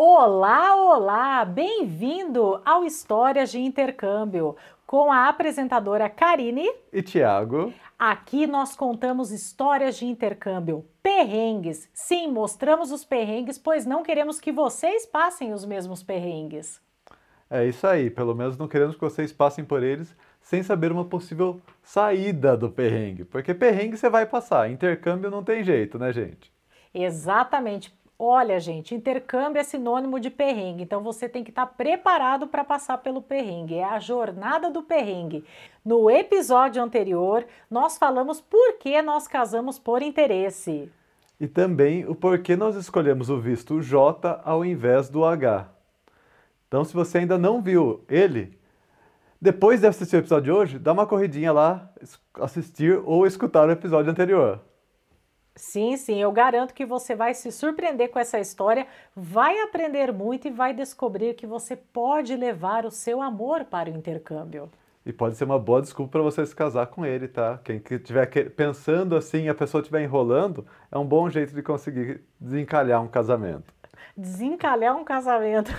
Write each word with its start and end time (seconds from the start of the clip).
Olá, 0.00 0.76
olá! 0.76 1.44
Bem-vindo 1.44 2.62
ao 2.64 2.84
Histórias 2.84 3.50
de 3.50 3.58
Intercâmbio 3.58 4.54
com 4.86 5.10
a 5.10 5.28
apresentadora 5.28 6.08
Karine 6.08 6.70
e 6.92 7.02
Tiago. 7.02 7.74
Aqui 7.98 8.46
nós 8.46 8.76
contamos 8.76 9.32
histórias 9.32 9.96
de 9.96 10.06
intercâmbio, 10.06 10.86
perrengues. 11.02 11.90
Sim, 11.92 12.30
mostramos 12.30 12.92
os 12.92 13.04
perrengues, 13.04 13.58
pois 13.58 13.84
não 13.84 14.04
queremos 14.04 14.38
que 14.38 14.52
vocês 14.52 15.04
passem 15.04 15.52
os 15.52 15.64
mesmos 15.64 16.00
perrengues. 16.00 16.80
É 17.50 17.66
isso 17.66 17.84
aí, 17.84 18.08
pelo 18.08 18.36
menos 18.36 18.56
não 18.56 18.68
queremos 18.68 18.94
que 18.94 19.00
vocês 19.00 19.32
passem 19.32 19.64
por 19.64 19.82
eles 19.82 20.14
sem 20.40 20.62
saber 20.62 20.92
uma 20.92 21.06
possível 21.06 21.60
saída 21.82 22.56
do 22.56 22.70
perrengue. 22.70 23.24
Porque 23.24 23.52
perrengue 23.52 23.96
você 23.96 24.08
vai 24.08 24.26
passar, 24.26 24.70
intercâmbio 24.70 25.28
não 25.28 25.42
tem 25.42 25.64
jeito, 25.64 25.98
né, 25.98 26.12
gente? 26.12 26.56
Exatamente. 26.94 27.97
Olha, 28.20 28.58
gente, 28.58 28.96
intercâmbio 28.96 29.60
é 29.60 29.62
sinônimo 29.62 30.18
de 30.18 30.28
perrengue, 30.28 30.82
então 30.82 31.00
você 31.00 31.28
tem 31.28 31.44
que 31.44 31.50
estar 31.50 31.66
preparado 31.66 32.48
para 32.48 32.64
passar 32.64 32.98
pelo 32.98 33.22
perrengue. 33.22 33.76
É 33.76 33.84
a 33.84 34.00
jornada 34.00 34.68
do 34.70 34.82
perrengue. 34.82 35.44
No 35.84 36.10
episódio 36.10 36.82
anterior, 36.82 37.46
nós 37.70 37.96
falamos 37.96 38.40
por 38.40 38.76
que 38.78 39.00
nós 39.02 39.28
casamos 39.28 39.78
por 39.78 40.02
interesse. 40.02 40.90
E 41.38 41.46
também 41.46 42.04
o 42.06 42.14
porquê 42.16 42.56
nós 42.56 42.74
escolhemos 42.74 43.30
o 43.30 43.38
visto 43.38 43.80
J 43.80 44.40
ao 44.44 44.64
invés 44.64 45.08
do 45.08 45.24
H. 45.24 45.68
Então, 46.66 46.82
se 46.84 46.92
você 46.92 47.18
ainda 47.18 47.38
não 47.38 47.62
viu 47.62 48.04
ele, 48.08 48.58
depois 49.40 49.80
de 49.80 49.86
assistir 49.86 50.16
o 50.16 50.18
episódio 50.18 50.44
de 50.44 50.50
hoje, 50.50 50.78
dá 50.80 50.92
uma 50.92 51.06
corridinha 51.06 51.52
lá, 51.52 51.88
assistir 52.34 53.00
ou 53.04 53.24
escutar 53.24 53.68
o 53.68 53.70
episódio 53.70 54.10
anterior. 54.10 54.60
Sim, 55.58 55.96
sim, 55.96 56.22
eu 56.22 56.30
garanto 56.30 56.72
que 56.72 56.86
você 56.86 57.16
vai 57.16 57.34
se 57.34 57.50
surpreender 57.50 58.10
com 58.10 58.18
essa 58.18 58.38
história, 58.38 58.86
vai 59.14 59.60
aprender 59.60 60.12
muito 60.12 60.46
e 60.46 60.52
vai 60.52 60.72
descobrir 60.72 61.34
que 61.34 61.48
você 61.48 61.74
pode 61.74 62.36
levar 62.36 62.86
o 62.86 62.92
seu 62.92 63.20
amor 63.20 63.64
para 63.64 63.90
o 63.90 63.92
intercâmbio. 63.92 64.70
E 65.04 65.12
pode 65.12 65.36
ser 65.36 65.44
uma 65.44 65.58
boa 65.58 65.82
desculpa 65.82 66.12
para 66.12 66.22
você 66.22 66.46
se 66.46 66.54
casar 66.54 66.86
com 66.86 67.04
ele, 67.04 67.26
tá? 67.26 67.58
Quem 67.64 67.82
estiver 67.90 68.26
pensando 68.50 69.16
assim, 69.16 69.48
a 69.48 69.54
pessoa 69.54 69.80
estiver 69.80 70.02
enrolando, 70.02 70.64
é 70.92 70.98
um 70.98 71.04
bom 71.04 71.28
jeito 71.28 71.52
de 71.52 71.62
conseguir 71.62 72.22
desencalhar 72.38 73.02
um 73.02 73.08
casamento. 73.08 73.74
Desencalhar 74.16 74.96
um 74.96 75.04
casamento. 75.04 75.72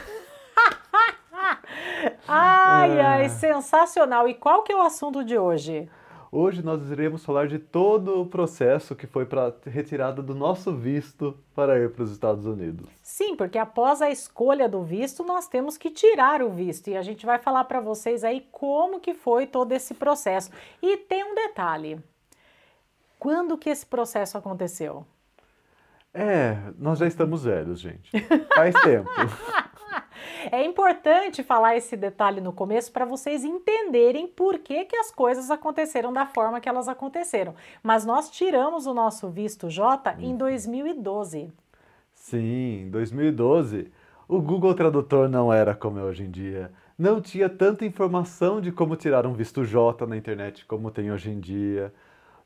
ai, 2.28 2.98
é. 2.98 3.02
ai, 3.02 3.30
sensacional. 3.30 4.28
E 4.28 4.34
qual 4.34 4.64
que 4.64 4.74
é 4.74 4.76
o 4.76 4.82
assunto 4.82 5.24
de 5.24 5.38
hoje? 5.38 5.90
Hoje 6.32 6.62
nós 6.62 6.92
iremos 6.92 7.26
falar 7.26 7.48
de 7.48 7.58
todo 7.58 8.22
o 8.22 8.26
processo 8.26 8.96
que 8.96 9.08
foi 9.08 9.26
para 9.26 9.52
retirada 9.66 10.22
do 10.22 10.36
nosso 10.36 10.72
visto 10.72 11.36
para 11.56 11.80
ir 11.80 11.90
para 11.92 12.04
os 12.04 12.12
Estados 12.12 12.46
Unidos. 12.46 12.88
Sim, 13.02 13.36
porque 13.36 13.58
após 13.58 14.00
a 14.00 14.12
escolha 14.12 14.70
do 14.70 14.84
visto, 14.84 15.24
nós 15.24 15.48
temos 15.48 15.76
que 15.76 15.90
tirar 15.90 16.44
o 16.44 16.52
visto 16.52 16.88
e 16.88 16.96
a 16.96 17.02
gente 17.02 17.26
vai 17.26 17.40
falar 17.40 17.64
para 17.64 17.80
vocês 17.80 18.24
aí 18.24 18.48
como 18.52 19.00
que 19.00 19.16
foi 19.16 19.48
todo 19.48 19.72
esse 19.72 19.96
processo. 19.96 20.52
E 20.84 20.98
tem 20.98 21.24
um 21.24 21.34
detalhe. 21.34 22.00
Quando 23.18 23.58
que 23.58 23.70
esse 23.70 23.86
processo 23.86 24.38
aconteceu? 24.38 25.06
É, 26.14 26.58
nós 26.78 27.00
já 27.00 27.08
estamos 27.08 27.44
velhos, 27.44 27.80
gente. 27.80 28.12
Faz 28.56 28.76
tempo. 28.82 29.10
É 30.52 30.64
importante 30.64 31.44
falar 31.44 31.76
esse 31.76 31.98
detalhe 31.98 32.40
no 32.40 32.54
começo 32.54 32.92
para 32.92 33.06
vocês 33.06 33.44
entenderem 33.44 34.28
por 34.28 34.60
que, 34.60 34.86
que 34.86 34.96
as 34.96 35.12
coisas 35.12 35.52
aconteceram 35.52 36.14
da 36.14 36.26
forma 36.26 36.60
que 36.60 36.70
elas 36.70 36.88
aconteceram. 36.88 37.54
Mas 37.84 38.06
nós 38.06 38.30
tiramos 38.30 38.86
o 38.86 38.94
nosso 38.94 39.30
visto 39.30 39.70
J 39.70 40.16
em 40.20 40.36
2012. 40.38 41.38
Uhum. 41.40 41.52
Sim, 42.14 42.84
em 42.84 42.90
2012. 42.90 43.92
O 44.28 44.42
Google 44.42 44.76
Tradutor 44.76 45.28
não 45.28 45.52
era 45.52 45.74
como 45.74 46.00
é 46.00 46.04
hoje 46.04 46.24
em 46.24 46.32
dia. 46.32 46.72
Não 46.98 47.20
tinha 47.22 47.50
tanta 47.50 47.86
informação 47.86 48.62
de 48.62 48.72
como 48.72 48.96
tirar 48.96 49.26
um 49.26 49.34
visto 49.34 49.64
J 49.66 50.06
na 50.06 50.18
internet 50.18 50.66
como 50.66 50.92
tem 50.92 51.12
hoje 51.12 51.32
em 51.32 51.40
dia. 51.40 51.94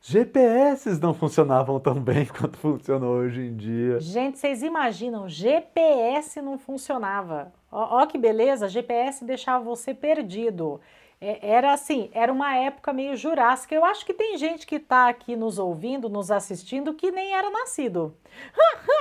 GPS 0.05 0.99
não 0.99 1.13
funcionavam 1.13 1.79
tão 1.79 1.93
bem 1.93 2.25
quanto 2.37 2.57
funcionam 2.57 3.07
hoje 3.07 3.39
em 3.39 3.55
dia. 3.55 4.01
Gente, 4.01 4.37
vocês 4.37 4.61
imaginam, 4.61 5.29
GPS 5.29 6.41
não 6.41 6.57
funcionava. 6.59 7.53
Ó, 7.71 8.01
ó 8.01 8.05
que 8.05 8.17
beleza, 8.17 8.67
GPS 8.67 9.23
deixava 9.23 9.63
você 9.63 9.93
perdido. 9.93 10.81
É, 11.21 11.51
era 11.51 11.71
assim, 11.71 12.09
era 12.13 12.33
uma 12.33 12.53
época 12.53 12.91
meio 12.91 13.15
jurássica. 13.15 13.73
Eu 13.73 13.85
acho 13.85 14.05
que 14.05 14.13
tem 14.13 14.37
gente 14.37 14.67
que 14.67 14.75
está 14.75 15.07
aqui 15.07 15.37
nos 15.37 15.57
ouvindo, 15.57 16.09
nos 16.09 16.29
assistindo, 16.31 16.93
que 16.93 17.09
nem 17.09 17.33
era 17.33 17.49
nascido. 17.49 18.13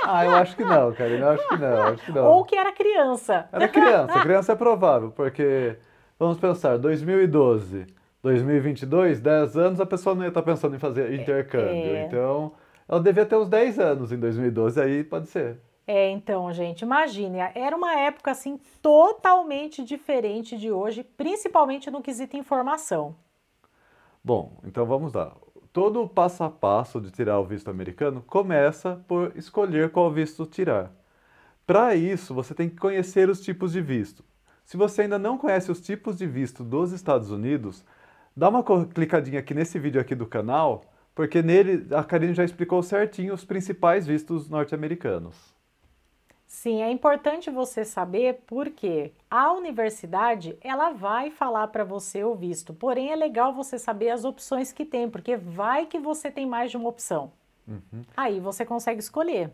Ah, 0.05 0.23
eu 0.23 0.35
acho 0.35 0.55
que 0.55 0.63
não, 0.63 0.93
cara. 0.93 1.09
Eu 1.09 1.29
acho 1.31 1.47
que 1.49 1.57
não, 1.57 1.83
acho 1.83 2.05
que 2.05 2.11
não. 2.13 2.25
Ou 2.27 2.45
que 2.45 2.55
era 2.55 2.71
criança. 2.71 3.49
Era 3.51 3.67
criança. 3.67 4.21
Criança 4.21 4.51
é 4.53 4.55
provável, 4.55 5.11
porque, 5.11 5.75
vamos 6.17 6.37
pensar, 6.37 6.77
2012 6.77 7.87
2022, 8.23 9.19
10 9.19 9.57
anos, 9.57 9.81
a 9.81 9.85
pessoa 9.85 10.15
não 10.15 10.23
ia 10.23 10.29
estar 10.29 10.41
pensando 10.41 10.75
em 10.75 10.79
fazer 10.79 11.11
é, 11.11 11.15
intercâmbio. 11.15 11.67
É. 11.69 12.05
Então, 12.05 12.53
ela 12.87 13.01
devia 13.01 13.25
ter 13.25 13.35
uns 13.35 13.49
10 13.49 13.79
anos 13.79 14.11
em 14.13 14.17
2012, 14.17 14.81
aí 14.81 15.03
pode 15.03 15.27
ser. 15.27 15.59
É, 15.85 16.09
então, 16.09 16.51
gente, 16.53 16.83
imagine, 16.83 17.39
era 17.53 17.75
uma 17.75 17.93
época 17.99 18.31
assim 18.31 18.57
totalmente 18.81 19.83
diferente 19.83 20.57
de 20.57 20.71
hoje, 20.71 21.03
principalmente 21.03 21.91
no 21.91 22.01
quesito 22.01 22.37
informação. 22.37 23.13
Bom, 24.23 24.57
então 24.63 24.85
vamos 24.85 25.11
lá. 25.13 25.35
Todo 25.73 26.01
o 26.01 26.07
passo 26.07 26.45
a 26.45 26.49
passo 26.49 27.01
de 27.01 27.11
tirar 27.11 27.39
o 27.39 27.45
visto 27.45 27.69
americano 27.69 28.23
começa 28.25 29.03
por 29.05 29.33
escolher 29.35 29.91
qual 29.91 30.09
visto 30.09 30.45
tirar. 30.45 30.91
Para 31.67 31.93
isso, 31.95 32.33
você 32.33 32.53
tem 32.53 32.69
que 32.69 32.77
conhecer 32.77 33.29
os 33.29 33.41
tipos 33.41 33.73
de 33.73 33.81
visto. 33.81 34.23
Se 34.63 34.77
você 34.77 35.01
ainda 35.01 35.19
não 35.19 35.37
conhece 35.37 35.69
os 35.69 35.81
tipos 35.81 36.17
de 36.17 36.25
visto 36.25 36.63
dos 36.63 36.93
Estados 36.93 37.31
Unidos, 37.31 37.83
Dá 38.35 38.49
uma 38.49 38.63
clicadinha 38.63 39.39
aqui 39.39 39.53
nesse 39.53 39.77
vídeo 39.77 40.01
aqui 40.01 40.15
do 40.15 40.25
canal, 40.25 40.83
porque 41.13 41.41
nele 41.41 41.85
a 41.93 42.03
Karine 42.03 42.33
já 42.33 42.43
explicou 42.43 42.81
certinho 42.81 43.33
os 43.33 43.45
principais 43.45 44.07
vistos 44.07 44.49
norte-americanos. 44.49 45.53
Sim, 46.47 46.81
é 46.81 46.91
importante 46.91 47.49
você 47.49 47.83
saber 47.83 48.43
porque 48.45 49.11
a 49.29 49.51
universidade 49.53 50.55
ela 50.61 50.91
vai 50.91 51.31
falar 51.31 51.67
para 51.67 51.83
você 51.83 52.23
o 52.23 52.35
visto, 52.35 52.73
porém 52.73 53.11
é 53.11 53.15
legal 53.15 53.53
você 53.53 53.79
saber 53.79 54.09
as 54.09 54.23
opções 54.23 54.71
que 54.71 54.85
tem, 54.85 55.09
porque 55.09 55.35
vai 55.35 55.87
que 55.87 55.99
você 55.99 56.29
tem 56.29 56.45
mais 56.45 56.69
de 56.69 56.77
uma 56.77 56.89
opção. 56.89 57.31
Uhum. 57.67 58.03
Aí 58.15 58.39
você 58.39 58.65
consegue 58.65 58.99
escolher. 58.99 59.51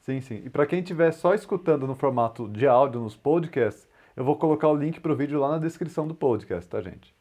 Sim, 0.00 0.20
sim. 0.20 0.42
E 0.44 0.50
para 0.50 0.66
quem 0.66 0.80
estiver 0.80 1.12
só 1.12 1.34
escutando 1.34 1.86
no 1.86 1.94
formato 1.94 2.48
de 2.48 2.66
áudio 2.66 3.00
nos 3.00 3.16
podcasts, 3.16 3.88
eu 4.16 4.24
vou 4.24 4.36
colocar 4.36 4.68
o 4.68 4.74
link 4.74 4.98
para 4.98 5.12
o 5.12 5.16
vídeo 5.16 5.38
lá 5.38 5.50
na 5.50 5.58
descrição 5.58 6.06
do 6.08 6.14
podcast, 6.14 6.68
tá, 6.68 6.80
gente? 6.80 7.14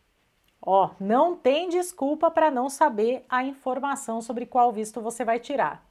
Ó, 0.62 0.92
não 1.00 1.36
tem 1.36 1.70
desculpa 1.70 2.30
para 2.30 2.52
não 2.52 2.70
saber 2.70 3.24
a 3.30 3.44
informação 3.44 4.22
sobre 4.22 4.46
qual 4.46 4.72
visto 4.72 5.02
você 5.02 5.24
vai 5.24 5.40
tirar. 5.40 5.84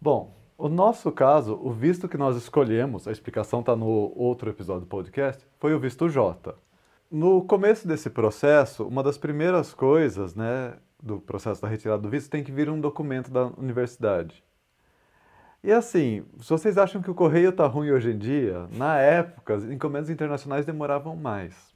Bom, 0.00 0.34
o 0.56 0.68
nosso 0.68 1.10
caso, 1.10 1.58
o 1.60 1.72
visto 1.72 2.08
que 2.08 2.16
nós 2.16 2.36
escolhemos, 2.36 3.08
a 3.08 3.12
explicação 3.12 3.60
está 3.60 3.74
no 3.74 4.12
outro 4.14 4.50
episódio 4.50 4.82
do 4.82 4.86
podcast, 4.86 5.44
foi 5.58 5.74
o 5.74 5.80
visto 5.80 6.08
J. 6.08 6.54
No 7.10 7.42
começo 7.44 7.88
desse 7.88 8.08
processo, 8.08 8.86
uma 8.86 9.02
das 9.02 9.18
primeiras 9.18 9.74
coisas, 9.74 10.34
né, 10.34 10.74
do 11.02 11.20
processo 11.20 11.60
da 11.60 11.68
retirada 11.68 12.02
do 12.02 12.08
visto, 12.08 12.30
tem 12.30 12.44
que 12.44 12.52
vir 12.52 12.70
um 12.70 12.80
documento 12.80 13.30
da 13.30 13.46
universidade. 13.58 14.44
E 15.62 15.72
assim, 15.72 16.24
se 16.40 16.50
vocês 16.50 16.78
acham 16.78 17.00
que 17.00 17.10
o 17.10 17.14
correio 17.14 17.50
está 17.50 17.66
ruim 17.66 17.90
hoje 17.90 18.10
em 18.10 18.18
dia, 18.18 18.68
na 18.70 18.98
época, 18.98 19.56
encomendas 19.70 20.10
internacionais 20.10 20.66
demoravam 20.66 21.16
mais. 21.16 21.73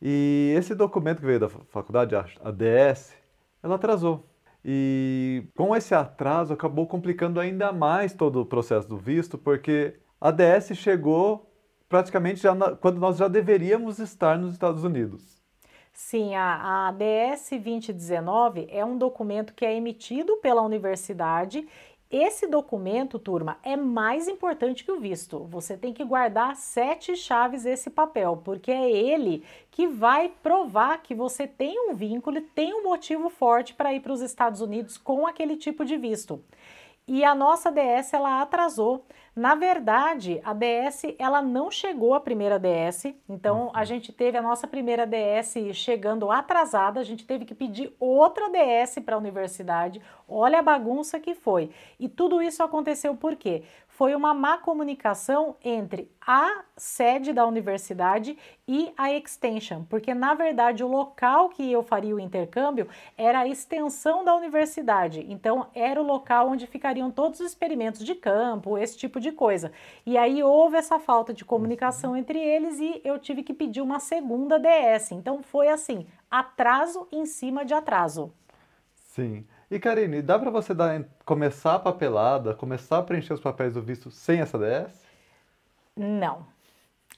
E 0.00 0.54
esse 0.56 0.74
documento 0.74 1.20
que 1.20 1.26
veio 1.26 1.40
da 1.40 1.48
faculdade, 1.48 2.14
a 2.14 2.50
DS, 2.50 3.14
ela 3.62 3.74
atrasou. 3.74 4.24
E 4.64 5.44
com 5.56 5.74
esse 5.74 5.94
atraso 5.94 6.52
acabou 6.52 6.86
complicando 6.86 7.40
ainda 7.40 7.72
mais 7.72 8.12
todo 8.12 8.40
o 8.40 8.46
processo 8.46 8.88
do 8.88 8.96
visto, 8.96 9.38
porque 9.38 9.98
a 10.20 10.30
DS 10.30 10.74
chegou 10.74 11.50
praticamente 11.88 12.40
já 12.40 12.54
na, 12.54 12.76
quando 12.76 12.98
nós 12.98 13.16
já 13.16 13.28
deveríamos 13.28 13.98
estar 13.98 14.38
nos 14.38 14.52
Estados 14.52 14.84
Unidos. 14.84 15.38
Sim, 15.92 16.36
a, 16.36 16.88
a 16.88 16.92
DS 16.92 17.50
2019 17.50 18.68
é 18.70 18.84
um 18.84 18.96
documento 18.96 19.52
que 19.52 19.64
é 19.64 19.74
emitido 19.74 20.36
pela 20.36 20.62
universidade 20.62 21.66
esse 22.10 22.46
documento, 22.46 23.18
turma, 23.18 23.58
é 23.62 23.76
mais 23.76 24.28
importante 24.28 24.82
que 24.82 24.90
o 24.90 24.98
visto. 24.98 25.44
Você 25.44 25.76
tem 25.76 25.92
que 25.92 26.02
guardar 26.02 26.56
sete 26.56 27.14
chaves 27.14 27.66
esse 27.66 27.90
papel, 27.90 28.40
porque 28.42 28.70
é 28.70 28.90
ele 28.90 29.44
que 29.70 29.86
vai 29.86 30.32
provar 30.42 31.02
que 31.02 31.14
você 31.14 31.46
tem 31.46 31.78
um 31.90 31.94
vínculo, 31.94 32.40
tem 32.40 32.72
um 32.72 32.82
motivo 32.82 33.28
forte 33.28 33.74
para 33.74 33.92
ir 33.92 34.00
para 34.00 34.12
os 34.12 34.22
Estados 34.22 34.62
Unidos 34.62 34.96
com 34.96 35.26
aquele 35.26 35.56
tipo 35.56 35.84
de 35.84 35.98
visto. 35.98 36.42
E 37.08 37.24
a 37.24 37.34
nossa 37.34 37.72
DS 37.72 38.12
ela 38.12 38.42
atrasou. 38.42 39.06
Na 39.34 39.54
verdade, 39.54 40.42
a 40.44 40.52
DS 40.52 41.14
ela 41.18 41.40
não 41.40 41.70
chegou 41.70 42.12
a 42.12 42.20
primeira 42.20 42.58
DS, 42.58 43.14
então 43.26 43.70
a 43.72 43.78
uhum. 43.78 43.84
gente 43.84 44.12
teve 44.12 44.36
a 44.36 44.42
nossa 44.42 44.66
primeira 44.66 45.06
DS 45.06 45.54
chegando 45.72 46.30
atrasada, 46.30 47.00
a 47.00 47.04
gente 47.04 47.24
teve 47.24 47.44
que 47.44 47.54
pedir 47.54 47.94
outra 47.98 48.50
DS 48.50 48.98
para 48.98 49.14
a 49.14 49.18
universidade. 49.18 50.02
Olha 50.28 50.58
a 50.58 50.62
bagunça 50.62 51.18
que 51.18 51.34
foi. 51.34 51.70
E 51.98 52.08
tudo 52.08 52.42
isso 52.42 52.62
aconteceu 52.62 53.16
por 53.16 53.36
quê? 53.36 53.62
Foi 53.98 54.14
uma 54.14 54.32
má 54.32 54.56
comunicação 54.58 55.56
entre 55.60 56.08
a 56.24 56.62
sede 56.76 57.32
da 57.32 57.44
universidade 57.44 58.38
e 58.68 58.92
a 58.96 59.12
extension, 59.12 59.82
porque 59.90 60.14
na 60.14 60.34
verdade 60.34 60.84
o 60.84 60.86
local 60.86 61.48
que 61.48 61.72
eu 61.72 61.82
faria 61.82 62.14
o 62.14 62.20
intercâmbio 62.20 62.86
era 63.16 63.40
a 63.40 63.48
extensão 63.48 64.24
da 64.24 64.36
universidade, 64.36 65.26
então 65.28 65.66
era 65.74 66.00
o 66.00 66.06
local 66.06 66.50
onde 66.50 66.64
ficariam 66.68 67.10
todos 67.10 67.40
os 67.40 67.46
experimentos 67.48 68.06
de 68.06 68.14
campo, 68.14 68.78
esse 68.78 68.96
tipo 68.96 69.18
de 69.18 69.32
coisa. 69.32 69.72
E 70.06 70.16
aí 70.16 70.44
houve 70.44 70.76
essa 70.76 71.00
falta 71.00 71.34
de 71.34 71.44
comunicação 71.44 72.16
entre 72.16 72.38
eles 72.38 72.78
e 72.78 73.00
eu 73.02 73.18
tive 73.18 73.42
que 73.42 73.52
pedir 73.52 73.80
uma 73.80 73.98
segunda 73.98 74.60
DS. 74.60 75.10
Então 75.10 75.42
foi 75.42 75.66
assim, 75.66 76.06
atraso 76.30 77.08
em 77.10 77.26
cima 77.26 77.64
de 77.64 77.74
atraso. 77.74 78.32
Sim. 78.94 79.44
E 79.70 79.78
Karine, 79.78 80.22
dá 80.22 80.38
para 80.38 80.50
você 80.50 80.72
dar, 80.72 81.04
começar 81.26 81.74
a 81.74 81.78
papelada, 81.78 82.54
começar 82.54 82.98
a 82.98 83.02
preencher 83.02 83.34
os 83.34 83.40
papéis 83.40 83.74
do 83.74 83.82
visto 83.82 84.10
sem 84.10 84.40
essa 84.40 84.58
DS? 84.58 85.06
Não. 85.94 86.46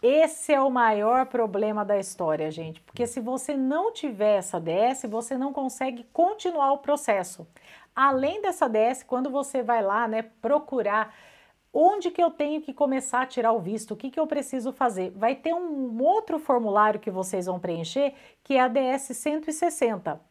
Esse 0.02 0.52
é 0.52 0.60
o 0.60 0.70
maior 0.70 1.26
problema 1.26 1.84
da 1.84 1.98
história, 1.98 2.50
gente, 2.50 2.80
porque 2.80 3.06
se 3.06 3.20
você 3.20 3.54
não 3.54 3.92
tiver 3.92 4.38
essa 4.38 4.58
DS, 4.58 5.02
você 5.08 5.36
não 5.36 5.52
consegue 5.52 6.04
continuar 6.12 6.72
o 6.72 6.78
processo. 6.78 7.46
Além 7.94 8.40
dessa 8.40 8.66
DS, 8.66 9.02
quando 9.02 9.30
você 9.30 9.62
vai 9.62 9.82
lá, 9.82 10.08
né, 10.08 10.22
procurar 10.40 11.14
onde 11.72 12.10
que 12.10 12.22
eu 12.22 12.30
tenho 12.30 12.60
que 12.62 12.72
começar 12.72 13.22
a 13.22 13.26
tirar 13.26 13.52
o 13.52 13.60
visto, 13.60 13.92
o 13.92 13.96
que 13.96 14.10
que 14.10 14.18
eu 14.18 14.26
preciso 14.26 14.72
fazer, 14.72 15.12
vai 15.14 15.36
ter 15.36 15.54
um 15.54 16.02
outro 16.02 16.38
formulário 16.38 16.98
que 16.98 17.10
vocês 17.10 17.46
vão 17.46 17.60
preencher, 17.60 18.14
que 18.42 18.54
é 18.54 18.60
a 18.60 18.68
DS 18.68 19.16
160. 19.16 20.29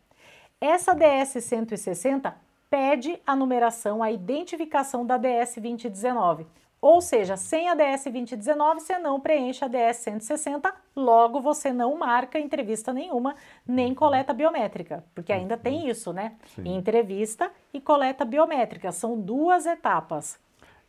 Essa 0.62 0.94
DS 0.94 1.42
160 1.42 2.36
pede 2.70 3.20
a 3.26 3.34
numeração, 3.34 4.04
a 4.04 4.12
identificação 4.12 5.06
da 5.06 5.18
DS 5.18 5.56
2019. 5.56 6.46
Ou 6.82 7.02
seja, 7.02 7.38
sem 7.38 7.70
a 7.70 7.76
DS 7.76 8.04
2019 8.06 8.80
você 8.80 8.98
não 8.98 9.20
preenche 9.20 9.64
a 9.64 9.68
DS 9.68 9.98
160, 9.98 10.74
logo 10.96 11.42
você 11.42 11.74
não 11.74 11.98
marca 11.98 12.40
entrevista 12.40 12.94
nenhuma, 12.94 13.36
nem 13.68 13.94
coleta 13.94 14.34
biométrica, 14.34 15.04
porque 15.14 15.34
ainda 15.34 15.58
tem 15.58 15.84
uhum. 15.84 15.90
isso, 15.90 16.14
né? 16.14 16.36
Sim. 16.56 16.76
Entrevista 16.76 17.52
e 17.74 17.82
coleta 17.82 18.24
biométrica, 18.24 18.92
são 18.92 19.20
duas 19.20 19.66
etapas. 19.66 20.40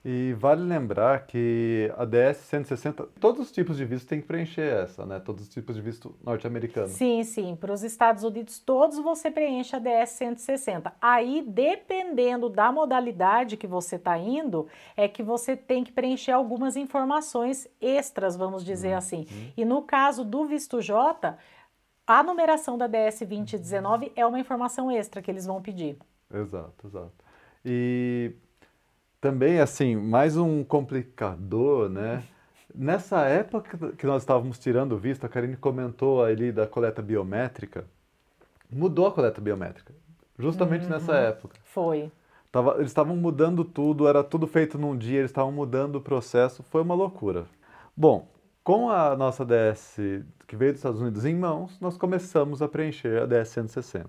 E 0.02 0.32
vale 0.32 0.62
lembrar 0.62 1.26
que 1.26 1.92
a 1.94 2.06
DS 2.06 2.38
160, 2.38 3.06
todos 3.20 3.42
os 3.42 3.52
tipos 3.52 3.76
de 3.76 3.84
visto 3.84 4.08
tem 4.08 4.18
que 4.18 4.26
preencher 4.26 4.62
essa, 4.62 5.04
né? 5.04 5.20
Todos 5.20 5.42
os 5.42 5.48
tipos 5.50 5.76
de 5.76 5.82
visto 5.82 6.16
norte-americano. 6.24 6.88
Sim, 6.88 7.22
sim. 7.22 7.54
Para 7.54 7.72
os 7.74 7.82
Estados 7.82 8.24
Unidos, 8.24 8.58
todos 8.58 8.98
você 8.98 9.30
preenche 9.30 9.76
a 9.76 9.78
DS 9.78 10.10
160. 10.12 10.94
Aí, 11.02 11.44
dependendo 11.46 12.48
da 12.48 12.72
modalidade 12.72 13.58
que 13.58 13.66
você 13.66 13.96
está 13.96 14.16
indo, 14.16 14.66
é 14.96 15.06
que 15.06 15.22
você 15.22 15.54
tem 15.54 15.84
que 15.84 15.92
preencher 15.92 16.32
algumas 16.32 16.76
informações 16.76 17.68
extras, 17.78 18.36
vamos 18.36 18.64
dizer 18.64 18.92
uhum. 18.92 18.98
assim. 18.98 19.26
E 19.54 19.66
no 19.66 19.82
caso 19.82 20.24
do 20.24 20.46
visto 20.46 20.80
J, 20.80 21.36
a 22.06 22.22
numeração 22.22 22.78
da 22.78 22.86
DS 22.86 23.18
2019 23.18 24.12
é 24.16 24.24
uma 24.24 24.40
informação 24.40 24.90
extra 24.90 25.20
que 25.20 25.30
eles 25.30 25.44
vão 25.44 25.60
pedir. 25.60 25.98
Exato, 26.32 26.86
exato. 26.86 27.12
E 27.62 28.32
também, 29.20 29.60
assim, 29.60 29.96
mais 29.96 30.36
um 30.36 30.64
complicador, 30.64 31.88
né? 31.88 32.22
Nessa 32.74 33.26
época 33.26 33.92
que 33.92 34.06
nós 34.06 34.22
estávamos 34.22 34.58
tirando 34.58 34.92
o 34.92 34.98
visto, 34.98 35.24
a 35.24 35.28
Karine 35.28 35.56
comentou 35.56 36.24
ali 36.24 36.50
da 36.50 36.66
coleta 36.66 37.02
biométrica. 37.02 37.84
Mudou 38.70 39.06
a 39.06 39.12
coleta 39.12 39.40
biométrica, 39.40 39.92
justamente 40.38 40.84
uhum. 40.84 40.90
nessa 40.90 41.14
época. 41.16 41.56
Foi. 41.64 42.10
Tava, 42.50 42.76
eles 42.76 42.86
estavam 42.86 43.16
mudando 43.16 43.64
tudo, 43.64 44.08
era 44.08 44.24
tudo 44.24 44.46
feito 44.46 44.78
num 44.78 44.96
dia, 44.96 45.18
eles 45.18 45.30
estavam 45.30 45.52
mudando 45.52 45.96
o 45.96 46.00
processo, 46.00 46.62
foi 46.64 46.82
uma 46.82 46.94
loucura. 46.94 47.46
Bom, 47.96 48.28
com 48.64 48.90
a 48.90 49.16
nossa 49.16 49.44
DS 49.44 49.96
que 50.46 50.56
veio 50.56 50.72
dos 50.72 50.80
Estados 50.80 51.00
Unidos 51.00 51.24
em 51.24 51.34
mãos, 51.34 51.78
nós 51.80 51.96
começamos 51.96 52.62
a 52.62 52.68
preencher 52.68 53.22
a 53.22 53.26
DS 53.26 53.50
160. 53.50 54.08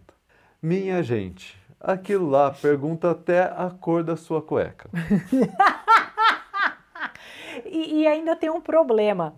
Minha 0.62 1.04
gente, 1.04 1.61
Aquilo 1.84 2.30
lá 2.30 2.52
pergunta 2.52 3.10
até 3.10 3.42
a 3.42 3.72
cor 3.72 4.04
da 4.04 4.16
sua 4.16 4.40
cueca. 4.40 4.88
e, 7.66 8.02
e 8.02 8.08
ainda 8.08 8.36
tem 8.36 8.52
um 8.52 8.62
problema. 8.62 9.34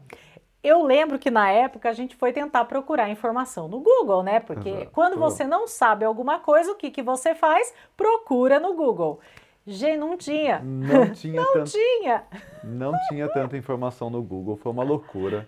Eu 0.62 0.84
lembro 0.84 1.18
que 1.18 1.32
na 1.32 1.50
época 1.50 1.90
a 1.90 1.94
gente 1.94 2.16
foi 2.16 2.34
tentar 2.34 2.66
procurar 2.66 3.10
informação 3.10 3.68
no 3.68 3.80
Google, 3.80 4.24
né? 4.24 4.42
Porque 4.42 4.70
Exato. 4.70 4.92
quando 4.92 5.18
você 5.18 5.46
não 5.46 5.68
sabe 5.68 6.06
alguma 6.06 6.40
coisa, 6.40 6.72
o 6.72 6.76
que, 6.76 6.92
que 6.92 7.02
você 7.02 7.34
faz? 7.34 7.74
Procura 7.96 8.60
no 8.60 8.74
Google. 8.74 9.20
Gente, 9.66 9.98
não 9.98 10.18
tinha. 10.18 10.60
Não 10.60 11.10
tinha. 11.12 11.42
não 11.42 11.54
tanto, 11.54 11.72
tinha. 11.72 12.24
Não 12.64 12.94
tinha 13.10 13.28
tanta 13.30 13.58
informação 13.58 14.10
no 14.10 14.22
Google, 14.22 14.58
foi 14.58 14.72
uma 14.72 14.84
loucura. 14.84 15.48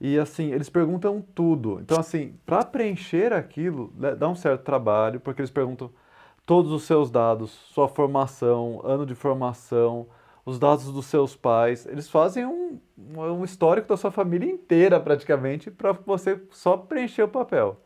E 0.00 0.18
assim, 0.18 0.52
eles 0.52 0.68
perguntam 0.68 1.22
tudo. 1.34 1.78
Então, 1.80 1.98
assim, 1.98 2.34
para 2.46 2.64
preencher 2.64 3.32
aquilo, 3.32 3.92
né, 3.96 4.14
dá 4.14 4.28
um 4.28 4.34
certo 4.34 4.62
trabalho, 4.62 5.20
porque 5.20 5.40
eles 5.40 5.50
perguntam 5.50 5.90
todos 6.46 6.72
os 6.72 6.84
seus 6.84 7.10
dados, 7.10 7.50
sua 7.50 7.88
formação, 7.88 8.80
ano 8.84 9.06
de 9.06 9.14
formação, 9.14 10.08
os 10.44 10.58
dados 10.58 10.92
dos 10.92 11.06
seus 11.06 11.36
pais. 11.36 11.86
Eles 11.86 12.08
fazem 12.08 12.44
um, 12.46 12.80
um 12.98 13.44
histórico 13.44 13.88
da 13.88 13.96
sua 13.96 14.10
família 14.10 14.50
inteira, 14.50 15.00
praticamente, 15.00 15.70
para 15.70 15.92
você 15.92 16.40
só 16.50 16.76
preencher 16.76 17.22
o 17.22 17.28
papel. 17.28 17.80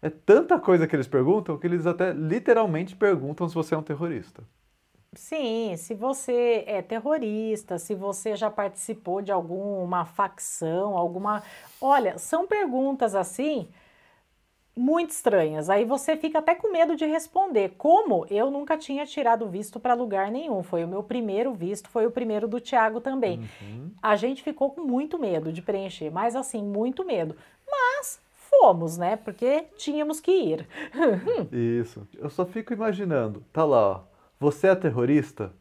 É 0.00 0.08
tanta 0.08 0.58
coisa 0.60 0.86
que 0.86 0.94
eles 0.94 1.08
perguntam 1.08 1.58
que 1.58 1.66
eles 1.66 1.86
até 1.86 2.12
literalmente 2.12 2.94
perguntam 2.94 3.48
se 3.48 3.54
você 3.54 3.74
é 3.74 3.78
um 3.78 3.82
terrorista. 3.82 4.44
Sim, 5.14 5.74
se 5.76 5.94
você 5.94 6.64
é 6.66 6.82
terrorista, 6.82 7.78
se 7.78 7.94
você 7.94 8.36
já 8.36 8.50
participou 8.50 9.22
de 9.22 9.32
alguma 9.32 10.04
facção, 10.04 10.96
alguma. 10.96 11.42
Olha, 11.80 12.18
são 12.18 12.46
perguntas 12.46 13.14
assim 13.14 13.68
muito 14.78 15.10
estranhas. 15.10 15.68
Aí 15.68 15.84
você 15.84 16.16
fica 16.16 16.38
até 16.38 16.54
com 16.54 16.72
medo 16.72 16.94
de 16.94 17.04
responder. 17.04 17.74
Como 17.76 18.24
eu 18.30 18.50
nunca 18.50 18.78
tinha 18.78 19.04
tirado 19.04 19.48
visto 19.48 19.80
para 19.80 19.92
lugar 19.94 20.30
nenhum, 20.30 20.62
foi 20.62 20.84
o 20.84 20.88
meu 20.88 21.02
primeiro 21.02 21.52
visto, 21.52 21.88
foi 21.90 22.06
o 22.06 22.10
primeiro 22.10 22.46
do 22.46 22.60
Tiago 22.60 23.00
também. 23.00 23.40
Uhum. 23.60 23.90
A 24.00 24.14
gente 24.16 24.42
ficou 24.42 24.70
com 24.70 24.82
muito 24.82 25.18
medo 25.18 25.52
de 25.52 25.60
preencher, 25.60 26.10
mas 26.10 26.36
assim, 26.36 26.62
muito 26.62 27.04
medo. 27.04 27.34
Mas 27.68 28.20
fomos, 28.48 28.96
né? 28.96 29.16
Porque 29.16 29.66
tínhamos 29.76 30.20
que 30.20 30.30
ir. 30.30 30.66
Isso. 31.52 32.06
Eu 32.16 32.30
só 32.30 32.46
fico 32.46 32.72
imaginando, 32.72 33.42
tá 33.52 33.64
lá, 33.64 33.88
ó, 33.90 34.00
você 34.38 34.68
é 34.68 34.74
terrorista? 34.74 35.52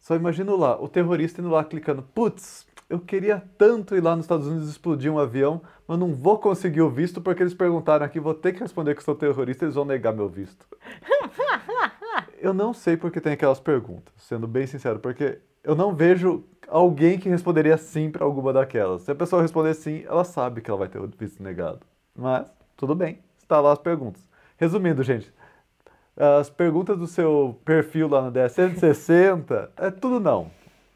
Só 0.00 0.16
imagino 0.16 0.56
lá, 0.56 0.80
o 0.80 0.88
terrorista 0.88 1.42
indo 1.42 1.50
lá 1.50 1.62
clicando, 1.62 2.02
putz, 2.02 2.66
eu 2.90 2.98
queria 2.98 3.40
tanto 3.56 3.94
ir 3.94 4.02
lá 4.02 4.16
nos 4.16 4.24
Estados 4.24 4.48
Unidos 4.48 4.68
explodir 4.68 5.12
um 5.12 5.18
avião, 5.18 5.62
mas 5.86 5.96
não 5.96 6.12
vou 6.12 6.40
conseguir 6.40 6.82
o 6.82 6.90
visto 6.90 7.20
porque 7.20 7.40
eles 7.40 7.54
perguntaram 7.54 8.04
aqui, 8.04 8.18
vou 8.18 8.34
ter 8.34 8.52
que 8.52 8.58
responder 8.58 8.96
que 8.96 9.04
sou 9.04 9.14
terrorista, 9.14 9.64
eles 9.64 9.76
vão 9.76 9.84
negar 9.84 10.12
meu 10.12 10.28
visto. 10.28 10.66
eu 12.42 12.52
não 12.52 12.74
sei 12.74 12.96
porque 12.96 13.20
tem 13.20 13.34
aquelas 13.34 13.60
perguntas, 13.60 14.12
sendo 14.18 14.48
bem 14.48 14.66
sincero, 14.66 14.98
porque 14.98 15.38
eu 15.62 15.76
não 15.76 15.94
vejo 15.94 16.44
alguém 16.66 17.16
que 17.16 17.28
responderia 17.28 17.78
sim 17.78 18.10
para 18.10 18.24
alguma 18.24 18.52
daquelas. 18.52 19.02
Se 19.02 19.12
a 19.12 19.14
pessoa 19.14 19.40
responder 19.40 19.74
sim, 19.74 20.02
ela 20.04 20.24
sabe 20.24 20.60
que 20.60 20.68
ela 20.68 20.80
vai 20.80 20.88
ter 20.88 20.98
o 20.98 21.06
visto 21.06 21.40
negado. 21.40 21.80
Mas, 22.12 22.52
tudo 22.76 22.96
bem, 22.96 23.20
está 23.40 23.60
lá 23.60 23.72
as 23.72 23.78
perguntas. 23.78 24.28
Resumindo, 24.56 25.04
gente, 25.04 25.32
as 26.16 26.50
perguntas 26.50 26.98
do 26.98 27.06
seu 27.06 27.56
perfil 27.64 28.08
lá 28.08 28.20
no 28.20 28.32
DS 28.32 28.52
160 28.52 29.70
é 29.76 29.90
tudo 29.92 30.18
não. 30.18 30.50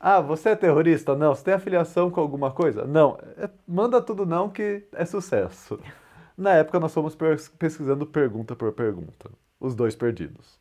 Ah, 0.07 0.21
você 0.21 0.51
é 0.51 0.55
terrorista? 0.55 1.17
Não. 1.17 1.35
Você 1.35 1.45
tem 1.45 1.55
afiliação 1.55 2.11
com 2.11 2.21
alguma 2.21 2.51
coisa? 2.51 2.85
Não. 2.85 3.17
É, 3.39 3.49
manda 3.67 4.03
tudo 4.03 4.27
não 4.27 4.51
que 4.51 4.87
é 4.93 5.07
sucesso. 5.07 5.81
Na 6.37 6.51
época 6.57 6.79
nós 6.79 6.93
fomos 6.93 7.17
pesquisando 7.59 8.05
pergunta 8.05 8.55
por 8.55 8.71
pergunta. 8.73 9.31
Os 9.59 9.75
dois 9.75 9.97
perdidos. 9.97 10.61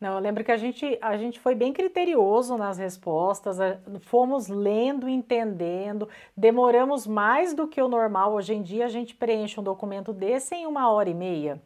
Não, 0.00 0.14
eu 0.14 0.20
lembro 0.20 0.44
que 0.44 0.52
a 0.52 0.56
gente, 0.56 0.96
a 1.02 1.16
gente 1.16 1.40
foi 1.40 1.56
bem 1.56 1.72
criterioso 1.72 2.56
nas 2.56 2.78
respostas, 2.78 3.56
fomos 4.02 4.46
lendo, 4.46 5.08
entendendo, 5.08 6.08
demoramos 6.36 7.08
mais 7.08 7.54
do 7.54 7.66
que 7.66 7.82
o 7.82 7.88
normal. 7.88 8.34
Hoje 8.34 8.54
em 8.54 8.62
dia 8.62 8.84
a 8.84 8.88
gente 8.88 9.16
preenche 9.16 9.58
um 9.58 9.64
documento 9.64 10.12
desse 10.12 10.54
em 10.54 10.64
uma 10.64 10.88
hora 10.92 11.10
e 11.10 11.14
meia, 11.14 11.60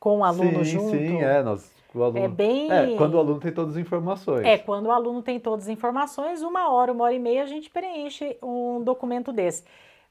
com 0.00 0.18
o 0.18 0.24
aluno 0.24 0.64
sim, 0.64 0.72
junto. 0.72 0.96
Sim, 0.96 1.22
é, 1.22 1.44
nós 1.44 1.70
aluno... 2.02 2.18
É 2.18 2.28
bem. 2.28 2.72
É, 2.72 2.96
quando 2.96 3.14
o 3.14 3.18
aluno 3.18 3.38
tem 3.38 3.52
todas 3.52 3.74
as 3.74 3.76
informações. 3.80 4.44
É, 4.44 4.58
quando 4.58 4.86
o 4.86 4.90
aluno 4.90 5.22
tem 5.22 5.38
todas 5.38 5.66
as 5.66 5.70
informações, 5.70 6.42
uma 6.42 6.72
hora, 6.72 6.92
uma 6.92 7.04
hora 7.04 7.14
e 7.14 7.18
meia, 7.18 7.42
a 7.42 7.46
gente 7.46 7.70
preenche 7.70 8.36
um 8.42 8.82
documento 8.82 9.32
desse. 9.32 9.64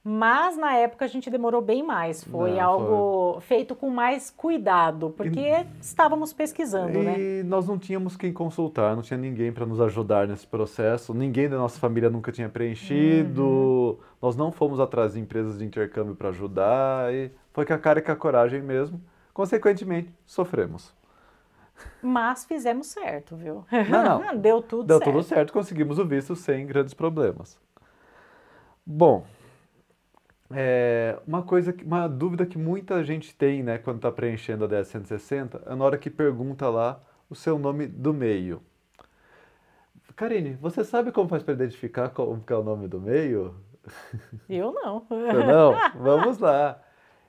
Mas 0.06 0.58
na 0.58 0.75
época 0.75 1.06
a 1.06 1.08
gente 1.08 1.30
demorou 1.30 1.62
bem 1.62 1.82
mais, 1.82 2.25
foi 2.25 2.56
Não, 2.56 2.62
algo 2.62 3.34
foi... 3.36 3.42
feito 3.42 3.74
com 3.74 3.90
mais 3.90 4.30
cuidado, 4.30 5.13
porque 5.16 5.40
e... 5.40 5.66
estávamos 5.80 6.34
pesquisando, 6.34 7.00
e 7.00 7.04
né? 7.04 7.16
E 7.18 7.44
nós 7.44 7.70
não 7.70 7.78
tínhamos 7.78 8.18
quem 8.18 8.34
consultar, 8.34 8.98
não 8.98 9.02
tinha 9.02 9.18
ninguém 9.18 9.54
para 9.54 9.66
nos 9.66 9.80
ajudar 9.80 10.28
nesse 10.28 10.46
processo, 10.46 11.13
ninguém 11.13 11.48
da 11.48 11.58
nossa 11.58 11.80
família 11.80 12.10
nunca 12.10 12.34
tinha 12.34 12.50
preenchido, 12.50 13.44
uhum. 13.44 13.98
nós 14.22 14.36
não 14.36 14.52
fomos 14.52 14.78
atrás 14.82 15.13
de 15.13 15.22
empresas 15.22 15.60
de 15.60 15.63
intercâmbio 15.63 16.16
para 16.16 16.30
ajudar, 16.30 17.13
e 17.13 17.32
foi 17.54 17.66
com 17.66 17.74
a 17.74 17.78
cara 17.78 18.00
e 18.00 18.02
com 18.02 18.12
a 18.12 18.16
coragem 18.18 18.62
mesmo. 18.62 19.00
Consequentemente, 19.34 20.13
sofremos. 20.25 20.94
Mas 22.02 22.46
fizemos 22.46 22.88
certo, 22.88 23.36
viu? 23.36 23.66
Não, 23.90 24.20
não. 24.22 24.36
Deu 24.38 24.62
tudo 24.62 24.88
Deu 24.88 24.98
certo. 24.98 25.12
tudo 25.12 25.24
certo, 25.24 25.54
conseguimos 25.54 25.98
o 26.00 26.06
visto 26.06 26.36
sem 26.36 26.66
grandes 26.66 26.94
problemas. 26.94 27.60
Bom, 28.86 29.25
é, 30.52 31.18
uma 31.25 31.42
coisa, 31.42 31.72
que- 31.74 31.84
uma 31.86 32.08
dúvida 32.08 32.46
que 32.46 32.58
muita 32.58 33.04
gente 33.04 33.34
tem, 33.36 33.63
né, 33.63 33.78
quando 33.78 33.98
está 33.98 34.12
preenchendo 34.12 34.66
a 34.66 34.68
DS 34.68 34.88
160, 34.90 35.62
é 35.66 35.75
na 35.75 35.84
hora 35.86 35.98
que 35.98 36.10
pergunta 36.10 36.70
lá 36.70 37.02
o 37.30 37.36
seu 37.36 37.58
nome 37.58 37.88
do 37.88 38.13
meio. 38.13 38.62
Karine, 40.16 40.54
você 40.62 40.84
sabe 40.84 41.12
como 41.12 41.28
faz 41.28 41.42
para 41.42 41.54
identificar 41.56 42.10
como 42.10 42.40
que 42.42 42.54
é 42.54 42.56
o 42.56 42.63
nome 42.63 42.88
do 42.88 43.02
meio? 43.02 43.56
Eu 44.48 44.72
não. 44.72 45.06
Eu 45.10 45.46
não? 45.48 45.75
Vamos 45.96 46.38
lá. 46.38 46.80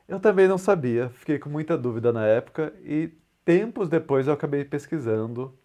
Eu 0.06 0.20
também 0.20 0.46
não 0.46 0.58
sabia, 0.58 1.08
fiquei 1.08 1.38
com 1.38 1.48
muita 1.48 1.78
dúvida 1.78 2.12
na 2.12 2.26
época 2.26 2.74
e 2.82 3.10
tempos 3.44 3.88
depois 3.88 4.26
eu 4.26 4.32
acabei 4.32 4.64
pesquisando, 4.64 5.56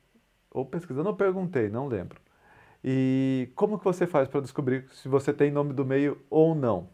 ou 0.52 0.66
pesquisando 0.66 1.10
ou 1.10 1.16
perguntei, 1.16 1.70
não 1.70 1.88
lembro. 1.88 2.20
E 2.84 3.50
como 3.56 3.78
que 3.78 3.84
você 3.84 4.08
faz 4.08 4.28
para 4.28 4.42
descobrir 4.42 4.86
se 4.94 5.08
você 5.08 5.34
tem 5.34 5.52
nome 5.52 5.74
do 5.74 5.86
meio 5.86 6.22
ou 6.30 6.56
não? 6.56 6.90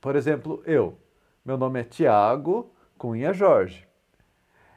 Por 0.00 0.16
exemplo, 0.16 0.62
eu. 0.66 0.98
Meu 1.44 1.56
nome 1.56 1.80
é 1.80 1.84
Tiago 1.84 2.72
Cunha 2.98 3.32
Jorge. 3.32 3.86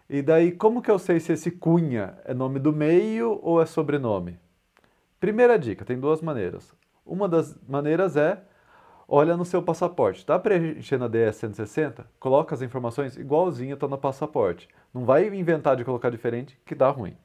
E 0.10 0.22
daí, 0.22 0.52
como 0.52 0.82
que 0.82 0.90
eu 0.90 0.98
sei 0.98 1.20
se 1.20 1.34
esse 1.34 1.52
Cunha 1.52 2.18
é 2.26 2.34
nome 2.34 2.60
do 2.60 2.74
meio 2.74 3.40
ou 3.44 3.62
é 3.62 3.66
sobrenome? 3.66 4.40
Primeira 5.20 5.58
dica, 5.58 5.86
tem 5.86 6.00
duas 6.00 6.22
maneiras. 6.22 6.74
Uma 7.06 7.28
das 7.28 7.56
maneiras 7.68 8.16
é 8.16 8.42
olha 9.10 9.36
no 9.36 9.44
seu 9.44 9.62
passaporte. 9.62 10.26
Tá 10.26 10.38
preenchendo 10.38 11.06
a 11.06 11.08
DS 11.08 11.38
160? 11.38 12.06
Coloca 12.20 12.54
as 12.54 12.62
informações 12.62 13.18
igualzinho 13.18 13.76
tá 13.76 13.88
no 13.88 13.98
passaporte. 13.98 14.70
Não 14.94 15.04
vai 15.04 15.28
inventar 15.28 15.76
de 15.76 15.84
colocar 15.84 16.10
diferente 16.10 16.58
que 16.66 16.76
dá 16.76 16.90
ruim. 16.90 17.18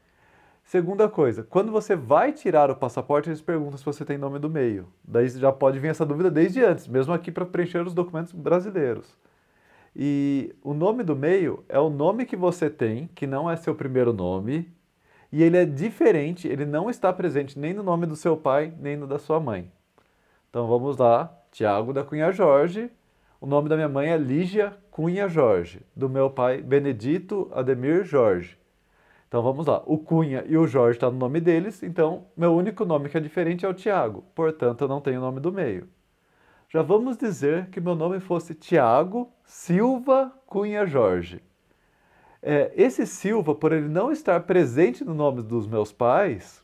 Segunda 0.64 1.08
coisa, 1.10 1.42
quando 1.42 1.70
você 1.70 1.94
vai 1.94 2.32
tirar 2.32 2.70
o 2.70 2.76
passaporte, 2.76 3.28
eles 3.28 3.42
perguntam 3.42 3.76
se 3.76 3.84
você 3.84 4.02
tem 4.02 4.16
nome 4.16 4.38
do 4.38 4.48
meio. 4.48 4.88
Daí 5.04 5.28
já 5.28 5.52
pode 5.52 5.78
vir 5.78 5.88
essa 5.88 6.06
dúvida 6.06 6.30
desde 6.30 6.64
antes, 6.64 6.88
mesmo 6.88 7.12
aqui 7.12 7.30
para 7.30 7.44
preencher 7.44 7.86
os 7.86 7.92
documentos 7.92 8.32
brasileiros. 8.32 9.14
E 9.94 10.56
o 10.62 10.72
nome 10.72 11.04
do 11.04 11.14
meio 11.14 11.62
é 11.68 11.78
o 11.78 11.90
nome 11.90 12.24
que 12.24 12.34
você 12.34 12.70
tem, 12.70 13.08
que 13.14 13.26
não 13.26 13.48
é 13.48 13.56
seu 13.56 13.74
primeiro 13.74 14.12
nome, 14.12 14.72
e 15.30 15.42
ele 15.42 15.58
é 15.58 15.66
diferente, 15.66 16.48
ele 16.48 16.64
não 16.64 16.88
está 16.88 17.12
presente 17.12 17.58
nem 17.58 17.74
no 17.74 17.82
nome 17.82 18.06
do 18.06 18.16
seu 18.16 18.34
pai, 18.34 18.72
nem 18.80 18.96
no 18.96 19.06
da 19.06 19.18
sua 19.18 19.38
mãe. 19.38 19.70
Então 20.48 20.66
vamos 20.66 20.96
lá, 20.96 21.30
Tiago 21.54 21.92
da 21.92 22.02
Cunha 22.02 22.32
Jorge. 22.32 22.90
O 23.40 23.46
nome 23.46 23.68
da 23.68 23.76
minha 23.76 23.88
mãe 23.88 24.08
é 24.08 24.16
Lígia 24.16 24.76
Cunha 24.90 25.28
Jorge, 25.28 25.82
do 25.94 26.08
meu 26.08 26.28
pai 26.28 26.60
Benedito 26.60 27.48
Ademir 27.54 28.02
Jorge. 28.02 28.58
Então 29.28 29.40
vamos 29.40 29.64
lá, 29.64 29.80
o 29.86 29.96
Cunha 29.96 30.44
e 30.48 30.56
o 30.56 30.66
Jorge 30.66 30.96
estão 30.96 31.12
no 31.12 31.18
nome 31.18 31.40
deles, 31.40 31.80
então 31.84 32.26
meu 32.36 32.52
único 32.52 32.84
nome 32.84 33.08
que 33.08 33.16
é 33.16 33.20
diferente 33.20 33.64
é 33.64 33.68
o 33.68 33.74
Tiago, 33.74 34.24
portanto 34.34 34.80
eu 34.80 34.88
não 34.88 35.00
tenho 35.00 35.20
o 35.20 35.22
nome 35.22 35.38
do 35.38 35.52
meio. 35.52 35.88
Já 36.68 36.82
vamos 36.82 37.16
dizer 37.16 37.68
que 37.70 37.80
meu 37.80 37.94
nome 37.94 38.18
fosse 38.18 38.52
Tiago 38.52 39.32
Silva 39.44 40.32
Cunha 40.46 40.84
Jorge. 40.84 41.40
É, 42.42 42.72
esse 42.74 43.06
Silva, 43.06 43.54
por 43.54 43.72
ele 43.72 43.88
não 43.88 44.10
estar 44.10 44.40
presente 44.40 45.04
no 45.04 45.14
nome 45.14 45.40
dos 45.40 45.68
meus 45.68 45.92
pais, 45.92 46.63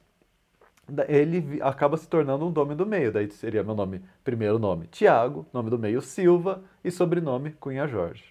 ele 1.08 1.60
acaba 1.62 1.96
se 1.96 2.08
tornando 2.08 2.46
um 2.46 2.50
nome 2.50 2.74
do 2.74 2.86
meio. 2.86 3.12
Daí 3.12 3.30
seria 3.30 3.62
meu 3.62 3.74
nome, 3.74 4.02
primeiro 4.24 4.58
nome 4.58 4.86
Tiago, 4.86 5.46
nome 5.52 5.70
do 5.70 5.78
meio 5.78 6.00
Silva 6.00 6.62
e 6.84 6.90
sobrenome 6.90 7.52
Cunha 7.52 7.86
Jorge. 7.86 8.24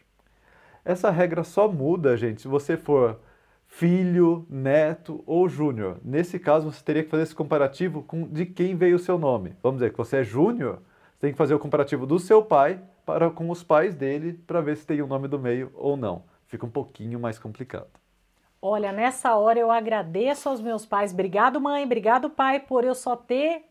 Essa 0.84 1.10
regra 1.10 1.44
só 1.44 1.68
muda, 1.68 2.18
gente, 2.18 2.42
se 2.42 2.48
você 2.48 2.78
for 2.78 3.20
filho, 3.68 4.46
neto 4.50 5.24
ou 5.26 5.48
júnior. 5.48 5.98
Nesse 6.04 6.40
caso, 6.40 6.72
você 6.72 6.84
teria 6.84 7.04
que 7.04 7.10
fazer 7.10 7.24
esse 7.24 7.36
comparativo 7.36 8.04
com 8.04 8.28
de 8.28 8.46
quem 8.46 8.76
veio 8.76 8.96
o 8.96 9.00
seu 9.00 9.18
nome. 9.18 9.56
Vamos 9.62 9.80
dizer 9.80 9.92
que 9.92 9.98
você 9.98 10.18
é 10.18 10.24
júnior, 10.24 10.82
você 11.14 11.20
tem 11.22 11.32
que 11.32 11.38
fazer 11.38 11.54
o 11.54 11.60
comparativo 11.60 12.06
do 12.06 12.18
seu 12.18 12.44
pai 12.44 12.82
para 13.06 13.30
com 13.30 13.50
os 13.50 13.64
pais 13.64 13.96
dele 13.96 14.34
para 14.34 14.62
ver 14.62 14.78
se 14.78 14.86
tem 14.86 15.02
o 15.02 15.08
nome 15.08 15.28
do 15.28 15.40
meio 15.40 15.72
ou 15.76 15.96
não. 15.96 16.24
Fica 16.48 16.66
um 16.66 16.70
pouquinho 16.70 17.20
mais 17.20 17.38
complicado. 17.38 17.99
Olha, 18.62 18.92
nessa 18.92 19.36
hora 19.36 19.58
eu 19.58 19.72
agradeço 19.72 20.50
aos 20.50 20.60
meus 20.62 20.86
pais. 20.86 21.14
Obrigado, 21.14 21.62
mãe. 21.62 21.84
Obrigado, 21.86 22.30
pai, 22.30 22.60
por 22.60 22.84
eu 22.84 22.94
só 22.94 23.16
ter 23.16 23.64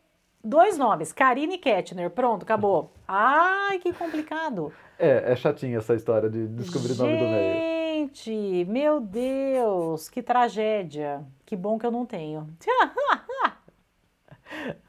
dois 0.42 0.78
nomes, 0.78 1.12
Karine 1.12 1.56
e 1.56 1.58
Kettner. 1.58 2.10
Pronto, 2.10 2.42
acabou. 2.44 2.92
Ai, 3.06 3.78
que 3.78 3.92
complicado. 3.92 4.72
É, 4.98 5.32
é 5.32 5.36
chatinha 5.36 5.78
essa 5.78 5.94
história 5.94 6.28
de 6.30 6.46
descobrir 6.48 6.92
o 6.92 6.96
nome 6.96 7.16
do 7.18 7.24
meio. 7.24 7.78
Gente, 7.98 8.64
meu 8.66 9.00
Deus, 9.00 10.08
que 10.08 10.22
tragédia. 10.22 11.24
Que 11.44 11.54
bom 11.54 11.78
que 11.78 11.86
eu 11.86 11.90
não 11.90 12.06
tenho. 12.06 12.48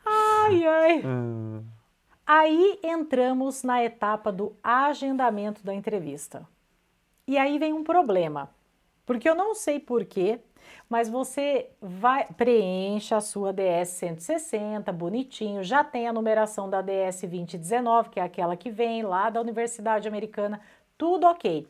Ai, 0.05 0.65
ai. 0.65 1.01
Hum, 1.05 1.63
Aí 2.25 2.79
entramos 2.83 3.63
na 3.63 3.83
etapa 3.83 4.31
do 4.31 4.55
agendamento 4.63 5.63
da 5.63 5.73
entrevista. 5.73 6.47
E 7.27 7.37
aí 7.37 7.57
vem 7.57 7.73
um 7.73 7.83
problema, 7.83 8.49
porque 9.09 9.27
eu 9.27 9.33
não 9.33 9.55
sei 9.55 9.79
porquê, 9.79 10.39
mas 10.87 11.09
você 11.09 11.71
vai 11.81 12.27
preenche 12.37 13.15
a 13.15 13.19
sua 13.19 13.51
DS 13.51 13.89
160 13.89 14.91
bonitinho, 14.91 15.63
já 15.63 15.83
tem 15.83 16.07
a 16.07 16.13
numeração 16.13 16.69
da 16.69 16.79
DS 16.79 17.21
2019, 17.21 18.11
que 18.11 18.19
é 18.19 18.23
aquela 18.23 18.55
que 18.55 18.69
vem 18.69 19.01
lá 19.01 19.31
da 19.31 19.41
Universidade 19.41 20.07
Americana, 20.07 20.61
tudo 20.95 21.25
ok. 21.25 21.65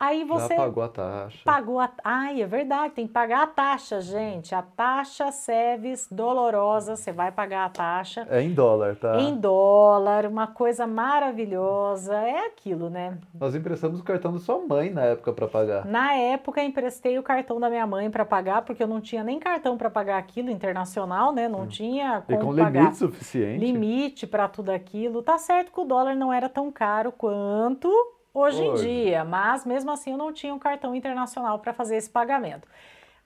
Aí 0.00 0.24
você 0.24 0.54
Já 0.54 0.62
pagou 0.62 0.82
a 0.82 0.88
taxa. 0.88 1.38
Pagou 1.44 1.78
a. 1.78 1.90
Ai, 2.02 2.40
é 2.40 2.46
verdade, 2.46 2.94
tem 2.94 3.06
que 3.06 3.12
pagar 3.12 3.42
a 3.42 3.46
taxa, 3.46 4.00
gente. 4.00 4.54
A 4.54 4.62
taxa 4.62 5.30
Seves 5.30 6.08
dolorosa, 6.10 6.96
você 6.96 7.12
vai 7.12 7.30
pagar 7.30 7.66
a 7.66 7.68
taxa 7.68 8.26
É 8.30 8.40
em 8.40 8.54
dólar, 8.54 8.96
tá? 8.96 9.20
em 9.20 9.36
dólar, 9.36 10.24
uma 10.24 10.46
coisa 10.46 10.86
maravilhosa. 10.86 12.14
É 12.16 12.46
aquilo, 12.46 12.88
né? 12.88 13.18
Nós 13.38 13.54
emprestamos 13.54 14.00
o 14.00 14.02
cartão 14.02 14.32
da 14.32 14.38
sua 14.38 14.58
mãe 14.58 14.88
na 14.90 15.02
época 15.02 15.34
para 15.34 15.46
pagar. 15.46 15.84
Na 15.84 16.14
época, 16.14 16.62
emprestei 16.62 17.18
o 17.18 17.22
cartão 17.22 17.60
da 17.60 17.68
minha 17.68 17.86
mãe 17.86 18.10
para 18.10 18.24
pagar, 18.24 18.62
porque 18.62 18.82
eu 18.82 18.88
não 18.88 19.00
tinha 19.02 19.22
nem 19.22 19.38
cartão 19.38 19.76
para 19.76 19.90
pagar 19.90 20.16
aquilo 20.16 20.50
internacional, 20.50 21.32
né? 21.32 21.46
Não 21.46 21.66
tinha 21.66 22.20
Hum. 22.20 22.22
E 22.32 22.36
como 22.38 22.50
com 22.52 22.56
pagar. 22.56 22.80
limite 22.80 22.96
suficiente. 22.96 23.58
limite 23.64 24.26
para 24.26 24.48
tudo 24.48 24.70
aquilo. 24.70 25.22
Tá 25.22 25.36
certo 25.36 25.72
que 25.72 25.80
o 25.80 25.84
dólar 25.84 26.14
não 26.16 26.32
era 26.32 26.48
tão 26.48 26.72
caro 26.72 27.12
quanto 27.12 27.90
hoje, 28.32 28.62
em 28.62 28.70
Hoje. 28.70 28.86
dia, 28.86 29.24
mas 29.24 29.64
mesmo 29.64 29.90
assim 29.90 30.12
eu 30.12 30.18
não 30.18 30.32
tinha 30.32 30.54
um 30.54 30.58
cartão 30.58 30.94
internacional 30.94 31.58
para 31.58 31.72
fazer 31.72 31.96
esse 31.96 32.10
pagamento. 32.10 32.66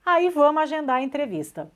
Aí 0.04 0.28
vamos 0.28 0.62
agendar 0.62 0.96
a 0.96 1.02
entrevista. 1.02 1.70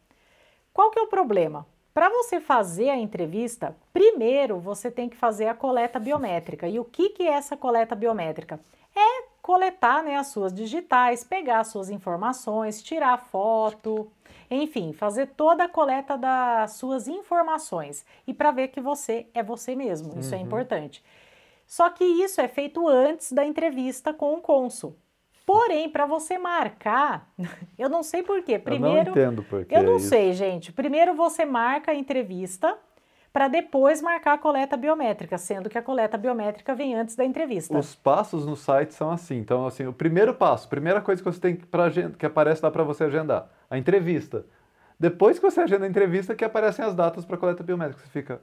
Qual 0.72 0.90
que 0.90 0.98
é 0.98 1.02
o 1.02 1.06
problema? 1.08 1.66
Para 1.94 2.08
você 2.10 2.40
fazer 2.40 2.90
a 2.90 2.96
entrevista, 2.96 3.74
primeiro 3.92 4.58
você 4.60 4.90
tem 4.90 5.08
que 5.08 5.16
fazer 5.16 5.48
a 5.48 5.54
coleta 5.54 5.98
biométrica. 5.98 6.68
E 6.68 6.78
o 6.78 6.84
que, 6.84 7.08
que 7.10 7.24
é 7.24 7.32
essa 7.32 7.56
coleta 7.56 7.94
biométrica? 7.96 8.60
É 8.94 9.24
coletar 9.42 10.02
né, 10.04 10.16
as 10.16 10.28
suas 10.28 10.52
digitais, 10.52 11.24
pegar 11.24 11.60
as 11.60 11.68
suas 11.68 11.90
informações, 11.90 12.82
tirar 12.82 13.16
foto, 13.18 14.10
enfim, 14.50 14.92
fazer 14.92 15.28
toda 15.28 15.64
a 15.64 15.68
coleta 15.68 16.16
das 16.16 16.72
suas 16.72 17.08
informações 17.08 18.04
e 18.26 18.34
para 18.34 18.50
ver 18.50 18.68
que 18.68 18.80
você 18.80 19.26
é 19.34 19.42
você 19.42 19.74
mesmo. 19.74 20.18
Isso 20.18 20.34
é 20.34 20.38
Uhum. 20.38 20.44
importante. 20.44 21.02
Só 21.68 21.90
que 21.90 22.02
isso 22.02 22.40
é 22.40 22.48
feito 22.48 22.88
antes 22.88 23.30
da 23.30 23.44
entrevista 23.44 24.14
com 24.14 24.32
o 24.32 24.40
cônsul. 24.40 24.96
Porém, 25.44 25.90
para 25.90 26.06
você 26.06 26.38
marcar, 26.38 27.30
eu 27.78 27.90
não 27.90 28.02
sei 28.02 28.22
por 28.22 28.42
quê. 28.42 28.54
Eu 28.54 28.58
não 28.58 28.64
Primeiro, 28.64 29.10
entendo 29.10 29.42
por 29.42 29.66
que 29.66 29.74
eu 29.74 29.82
não 29.82 29.96
é 29.96 29.98
sei, 29.98 30.32
gente. 30.32 30.72
Primeiro 30.72 31.14
você 31.14 31.44
marca 31.44 31.92
a 31.92 31.94
entrevista 31.94 32.74
para 33.30 33.48
depois 33.48 34.00
marcar 34.00 34.32
a 34.32 34.38
coleta 34.38 34.78
biométrica, 34.78 35.36
sendo 35.36 35.68
que 35.68 35.76
a 35.76 35.82
coleta 35.82 36.16
biométrica 36.16 36.74
vem 36.74 36.94
antes 36.94 37.14
da 37.14 37.24
entrevista. 37.24 37.78
Os 37.78 37.94
passos 37.94 38.46
no 38.46 38.56
site 38.56 38.94
são 38.94 39.10
assim. 39.10 39.36
Então, 39.36 39.66
assim, 39.66 39.86
o 39.86 39.92
primeiro 39.92 40.32
passo, 40.32 40.70
primeira 40.70 41.02
coisa 41.02 41.22
que 41.22 41.30
você 41.30 41.38
tem 41.38 41.58
agen- 41.70 42.12
que 42.12 42.24
aparece 42.24 42.64
lá 42.64 42.70
para 42.70 42.82
você 42.82 43.04
agendar, 43.04 43.46
a 43.68 43.76
entrevista. 43.76 44.46
Depois 44.98 45.38
que 45.38 45.48
você 45.48 45.60
agenda 45.60 45.84
a 45.84 45.88
entrevista, 45.88 46.34
que 46.34 46.44
aparecem 46.44 46.82
as 46.82 46.94
datas 46.94 47.26
para 47.26 47.36
coleta 47.36 47.62
biométrica. 47.62 48.02
Você 48.02 48.08
fica. 48.08 48.40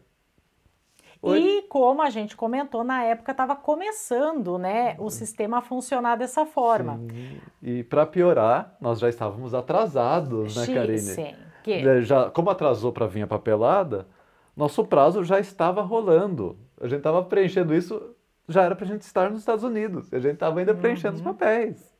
Oi? 1.22 1.40
E 1.40 1.62
como 1.64 2.02
a 2.02 2.10
gente 2.10 2.36
comentou, 2.38 2.84
na 2.84 3.04
época 3.04 3.32
estava 3.32 3.56
começando, 3.56 4.58
né, 4.58 4.96
o 5.00 5.10
sistema 5.10 5.58
a 5.58 5.62
funcionar 5.62 6.16
dessa 6.18 6.46
forma. 6.46 6.98
Sim. 7.10 7.40
E 7.62 7.84
para 7.84 8.06
piorar, 8.06 8.76
nós 8.80 9.00
já 9.00 9.10
estávamos 9.10 9.54
atrasados, 9.54 10.56
né, 10.56 10.74
Karine? 10.74 11.00
Sim. 11.00 11.36
Que- 11.64 11.74
É, 11.88 12.02
Já, 12.02 12.30
como 12.30 12.50
atrasou 12.50 12.92
para 12.92 13.08
vir 13.08 13.24
a 13.24 13.28
papelada, 13.28 14.08
nosso 14.56 14.86
prazo 14.86 15.24
já 15.24 15.40
estava 15.40 15.82
rolando. 15.82 16.58
A 16.80 16.88
gente 16.88 17.00
estava 17.00 17.24
preenchendo 17.24 17.74
isso, 17.74 18.16
já 18.48 18.64
era 18.64 18.76
para 18.76 18.86
a 18.86 18.88
gente 18.88 19.02
estar 19.02 19.30
nos 19.30 19.40
Estados 19.40 19.64
Unidos. 19.64 20.14
A 20.14 20.20
gente 20.20 20.34
estava 20.36 20.60
ainda 20.60 20.76
preenchendo 20.76 21.16
os 21.16 21.22
Uhum. 21.22 21.34
papéis. 21.34 21.94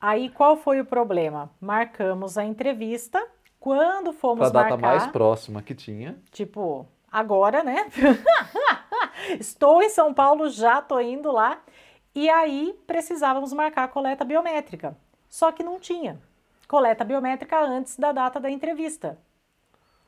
Aí 0.00 0.28
qual 0.28 0.56
foi 0.56 0.80
o 0.80 0.84
problema? 0.84 1.50
Marcamos 1.60 2.38
a 2.38 2.44
entrevista. 2.44 3.20
Quando 3.58 4.12
Para 4.12 4.12
fomos 4.12 4.46
a 4.46 4.50
data 4.50 4.76
marcar, 4.76 4.86
mais 4.86 5.06
próxima 5.08 5.60
que 5.60 5.74
tinha. 5.74 6.16
tipo, 6.30 6.86
agora, 7.10 7.62
né? 7.62 7.86
Estou 9.38 9.82
em 9.82 9.88
São 9.88 10.12
Paulo, 10.14 10.48
já 10.48 10.80
tô 10.80 11.00
indo 11.00 11.30
lá. 11.32 11.60
E 12.14 12.28
aí 12.28 12.74
precisávamos 12.86 13.52
marcar 13.52 13.84
a 13.84 13.88
coleta 13.88 14.24
biométrica. 14.24 14.96
Só 15.28 15.52
que 15.52 15.62
não 15.62 15.78
tinha. 15.78 16.20
coleta 16.66 17.04
biométrica 17.04 17.60
antes 17.60 17.96
da 17.96 18.12
data 18.12 18.40
da 18.40 18.50
entrevista. 18.50 19.18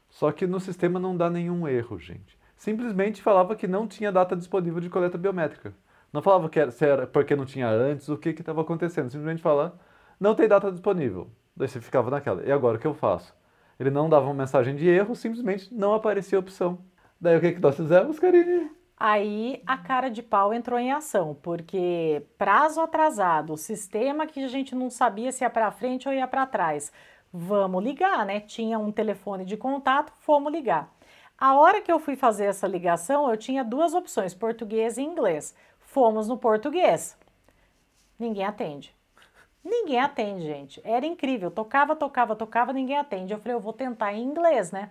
Só 0.08 0.32
que 0.32 0.46
no 0.46 0.58
sistema 0.58 0.98
não 0.98 1.16
dá 1.16 1.30
nenhum 1.30 1.68
erro, 1.68 1.98
gente. 1.98 2.38
Simplesmente 2.56 3.22
falava 3.22 3.54
que 3.54 3.66
não 3.66 3.86
tinha 3.86 4.12
data 4.12 4.36
disponível 4.36 4.80
de 4.80 4.90
coleta 4.90 5.16
biométrica. 5.16 5.72
Não 6.12 6.20
falava 6.20 6.48
que 6.48 6.58
era, 6.58 6.70
se 6.70 6.84
era 6.84 7.06
porque 7.06 7.36
não 7.36 7.46
tinha 7.46 7.68
antes, 7.68 8.08
o 8.08 8.18
que 8.18 8.30
estava 8.30 8.60
acontecendo. 8.60 9.08
Simplesmente 9.10 9.40
fala, 9.40 9.78
não 10.18 10.34
tem 10.34 10.48
data 10.48 10.70
disponível. 10.70 11.30
Daí 11.56 11.68
você 11.68 11.80
ficava 11.80 12.10
naquela. 12.10 12.42
E 12.42 12.50
agora 12.50 12.76
o 12.76 12.80
que 12.80 12.86
eu 12.86 12.94
faço? 12.94 13.34
Ele 13.78 13.90
não 13.90 14.08
dava 14.10 14.26
uma 14.26 14.34
mensagem 14.34 14.76
de 14.76 14.86
erro, 14.88 15.14
simplesmente 15.14 15.72
não 15.72 15.94
aparecia 15.94 16.36
a 16.36 16.40
opção. 16.40 16.78
Daí 17.20 17.36
o 17.36 17.40
que, 17.40 17.52
que 17.52 17.60
nós 17.60 17.76
fizemos, 17.76 18.18
Karine? 18.18 18.70
Aí 18.96 19.62
a 19.66 19.78
cara 19.78 20.08
de 20.10 20.22
pau 20.22 20.52
entrou 20.52 20.78
em 20.78 20.92
ação, 20.92 21.36
porque 21.42 22.22
prazo 22.36 22.80
atrasado, 22.80 23.56
sistema 23.56 24.26
que 24.26 24.42
a 24.44 24.48
gente 24.48 24.74
não 24.74 24.90
sabia 24.90 25.32
se 25.32 25.44
ia 25.44 25.50
para 25.50 25.70
frente 25.70 26.08
ou 26.08 26.14
ia 26.14 26.26
para 26.26 26.46
trás. 26.46 26.92
Vamos 27.32 27.82
ligar, 27.82 28.26
né? 28.26 28.40
Tinha 28.40 28.78
um 28.78 28.90
telefone 28.90 29.44
de 29.44 29.56
contato, 29.56 30.12
fomos 30.20 30.52
ligar. 30.52 30.92
A 31.38 31.54
hora 31.54 31.80
que 31.80 31.90
eu 31.90 31.98
fui 31.98 32.16
fazer 32.16 32.46
essa 32.46 32.66
ligação, 32.66 33.30
eu 33.30 33.36
tinha 33.36 33.64
duas 33.64 33.94
opções, 33.94 34.34
português 34.34 34.98
e 34.98 35.02
inglês. 35.02 35.54
Fomos 35.78 36.28
no 36.28 36.36
português. 36.36 37.16
Ninguém 38.18 38.44
atende. 38.44 38.94
Ninguém 39.64 40.00
atende, 40.00 40.42
gente. 40.44 40.80
Era 40.84 41.06
incrível. 41.06 41.50
Tocava, 41.50 41.96
tocava, 41.96 42.36
tocava, 42.36 42.72
ninguém 42.72 42.98
atende. 42.98 43.32
Eu 43.32 43.38
falei, 43.38 43.54
eu 43.54 43.60
vou 43.60 43.72
tentar 43.72 44.12
em 44.12 44.22
inglês, 44.22 44.70
né? 44.72 44.90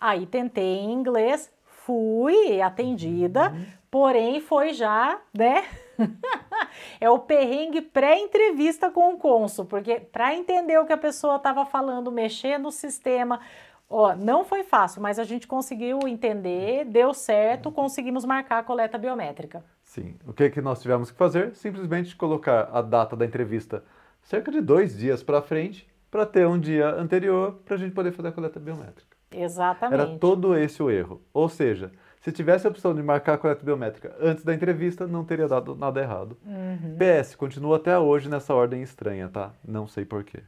Aí 0.00 0.26
tentei 0.26 0.78
em 0.78 0.92
inglês, 0.92 1.50
fui 1.88 2.60
atendida, 2.60 3.50
uhum. 3.50 3.64
porém 3.90 4.42
foi 4.42 4.74
já, 4.74 5.18
né? 5.32 5.64
é 7.00 7.08
o 7.08 7.18
perrengue 7.18 7.80
pré-entrevista 7.80 8.90
com 8.90 9.14
o 9.14 9.16
cônsul, 9.16 9.64
porque 9.64 9.98
para 9.98 10.34
entender 10.34 10.78
o 10.78 10.84
que 10.84 10.92
a 10.92 10.98
pessoa 10.98 11.36
estava 11.36 11.64
falando, 11.64 12.12
mexer 12.12 12.58
no 12.58 12.70
sistema, 12.70 13.40
ó, 13.88 14.14
não 14.14 14.44
foi 14.44 14.64
fácil, 14.64 15.00
mas 15.00 15.18
a 15.18 15.24
gente 15.24 15.46
conseguiu 15.46 16.00
entender, 16.06 16.84
deu 16.84 17.14
certo, 17.14 17.72
conseguimos 17.72 18.26
marcar 18.26 18.58
a 18.58 18.62
coleta 18.62 18.98
biométrica. 18.98 19.64
Sim. 19.82 20.14
O 20.26 20.34
que, 20.34 20.50
que 20.50 20.60
nós 20.60 20.82
tivemos 20.82 21.10
que 21.10 21.16
fazer? 21.16 21.56
Simplesmente 21.56 22.14
colocar 22.14 22.68
a 22.70 22.82
data 22.82 23.16
da 23.16 23.24
entrevista 23.24 23.82
cerca 24.22 24.52
de 24.52 24.60
dois 24.60 24.94
dias 24.94 25.22
para 25.22 25.40
frente, 25.40 25.88
para 26.10 26.26
ter 26.26 26.46
um 26.46 26.60
dia 26.60 26.90
anterior 26.90 27.62
para 27.64 27.76
a 27.76 27.78
gente 27.78 27.94
poder 27.94 28.12
fazer 28.12 28.28
a 28.28 28.32
coleta 28.32 28.60
biométrica. 28.60 29.17
Exatamente. 29.30 30.00
Era 30.00 30.18
todo 30.18 30.56
esse 30.56 30.82
o 30.82 30.90
erro. 30.90 31.22
Ou 31.32 31.48
seja, 31.48 31.92
se 32.20 32.32
tivesse 32.32 32.66
a 32.66 32.70
opção 32.70 32.94
de 32.94 33.02
marcar 33.02 33.34
a 33.34 33.38
coleta 33.38 33.64
biométrica 33.64 34.14
antes 34.20 34.44
da 34.44 34.54
entrevista, 34.54 35.06
não 35.06 35.24
teria 35.24 35.46
dado 35.46 35.74
nada 35.74 36.00
errado. 36.00 36.36
Uhum. 36.44 36.96
PS, 36.96 37.34
continua 37.34 37.76
até 37.76 37.98
hoje 37.98 38.28
nessa 38.28 38.54
ordem 38.54 38.82
estranha, 38.82 39.28
tá? 39.28 39.52
Não 39.66 39.86
sei 39.86 40.04
porquê. 40.04 40.42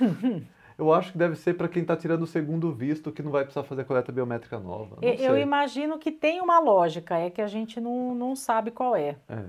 Eu 0.78 0.92
acho 0.92 1.12
que 1.12 1.18
deve 1.18 1.36
ser 1.36 1.54
para 1.54 1.68
quem 1.68 1.80
está 1.80 1.96
tirando 1.96 2.22
o 2.22 2.26
segundo 2.26 2.70
visto 2.70 3.10
que 3.10 3.22
não 3.22 3.30
vai 3.30 3.44
precisar 3.44 3.64
fazer 3.64 3.84
coleta 3.84 4.12
biométrica 4.12 4.58
nova. 4.58 4.98
eu 5.00 5.32
sei. 5.32 5.40
imagino 5.40 5.98
que 5.98 6.12
tem 6.12 6.38
uma 6.42 6.58
lógica, 6.58 7.16
é 7.16 7.30
que 7.30 7.40
a 7.40 7.46
gente 7.46 7.80
não, 7.80 8.14
não 8.14 8.36
sabe 8.36 8.70
qual 8.70 8.94
é. 8.94 9.16
É. 9.26 9.42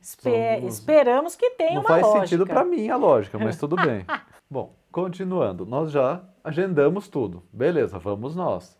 Somos... 0.00 0.74
Esperamos 0.74 1.36
que 1.36 1.50
tenha 1.50 1.74
não 1.74 1.82
uma 1.82 1.90
lógica. 1.90 2.06
Não 2.06 2.12
faz 2.14 2.30
sentido 2.30 2.46
para 2.46 2.64
mim 2.64 2.88
a 2.88 2.96
lógica, 2.96 3.38
mas 3.38 3.58
tudo 3.58 3.76
bem. 3.84 4.06
Bom, 4.50 4.74
continuando, 4.90 5.66
nós 5.66 5.90
já 5.90 6.22
agendamos 6.44 7.08
tudo. 7.08 7.42
Beleza, 7.50 7.98
vamos 7.98 8.36
nós. 8.36 8.78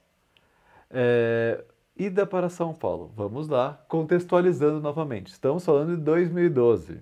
É, 0.90 1.64
ida 1.96 2.26
para 2.26 2.50
São 2.50 2.74
Paulo. 2.74 3.10
Vamos 3.16 3.48
lá, 3.48 3.82
contextualizando 3.88 4.80
novamente. 4.80 5.32
Estamos 5.32 5.64
falando 5.64 5.96
de 5.96 6.02
2012. 6.02 7.00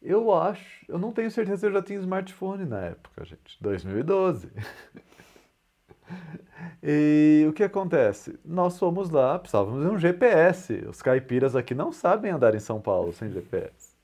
Eu 0.00 0.32
acho, 0.32 0.84
eu 0.88 0.98
não 0.98 1.12
tenho 1.12 1.30
certeza 1.30 1.58
se 1.58 1.66
eu 1.66 1.72
já 1.72 1.82
tinha 1.82 1.98
smartphone 1.98 2.64
na 2.64 2.80
época, 2.80 3.24
gente. 3.24 3.58
2012. 3.60 4.48
e 6.82 7.44
o 7.48 7.52
que 7.52 7.64
acontece? 7.64 8.38
Nós 8.44 8.78
fomos 8.78 9.10
lá, 9.10 9.38
precisávamos 9.38 9.84
de 9.84 9.90
um 9.90 9.98
GPS. 9.98 10.84
Os 10.88 11.02
caipiras 11.02 11.54
aqui 11.54 11.74
não 11.74 11.92
sabem 11.92 12.30
andar 12.30 12.54
em 12.54 12.60
São 12.60 12.80
Paulo 12.80 13.12
sem 13.12 13.30
GPS. 13.30 13.96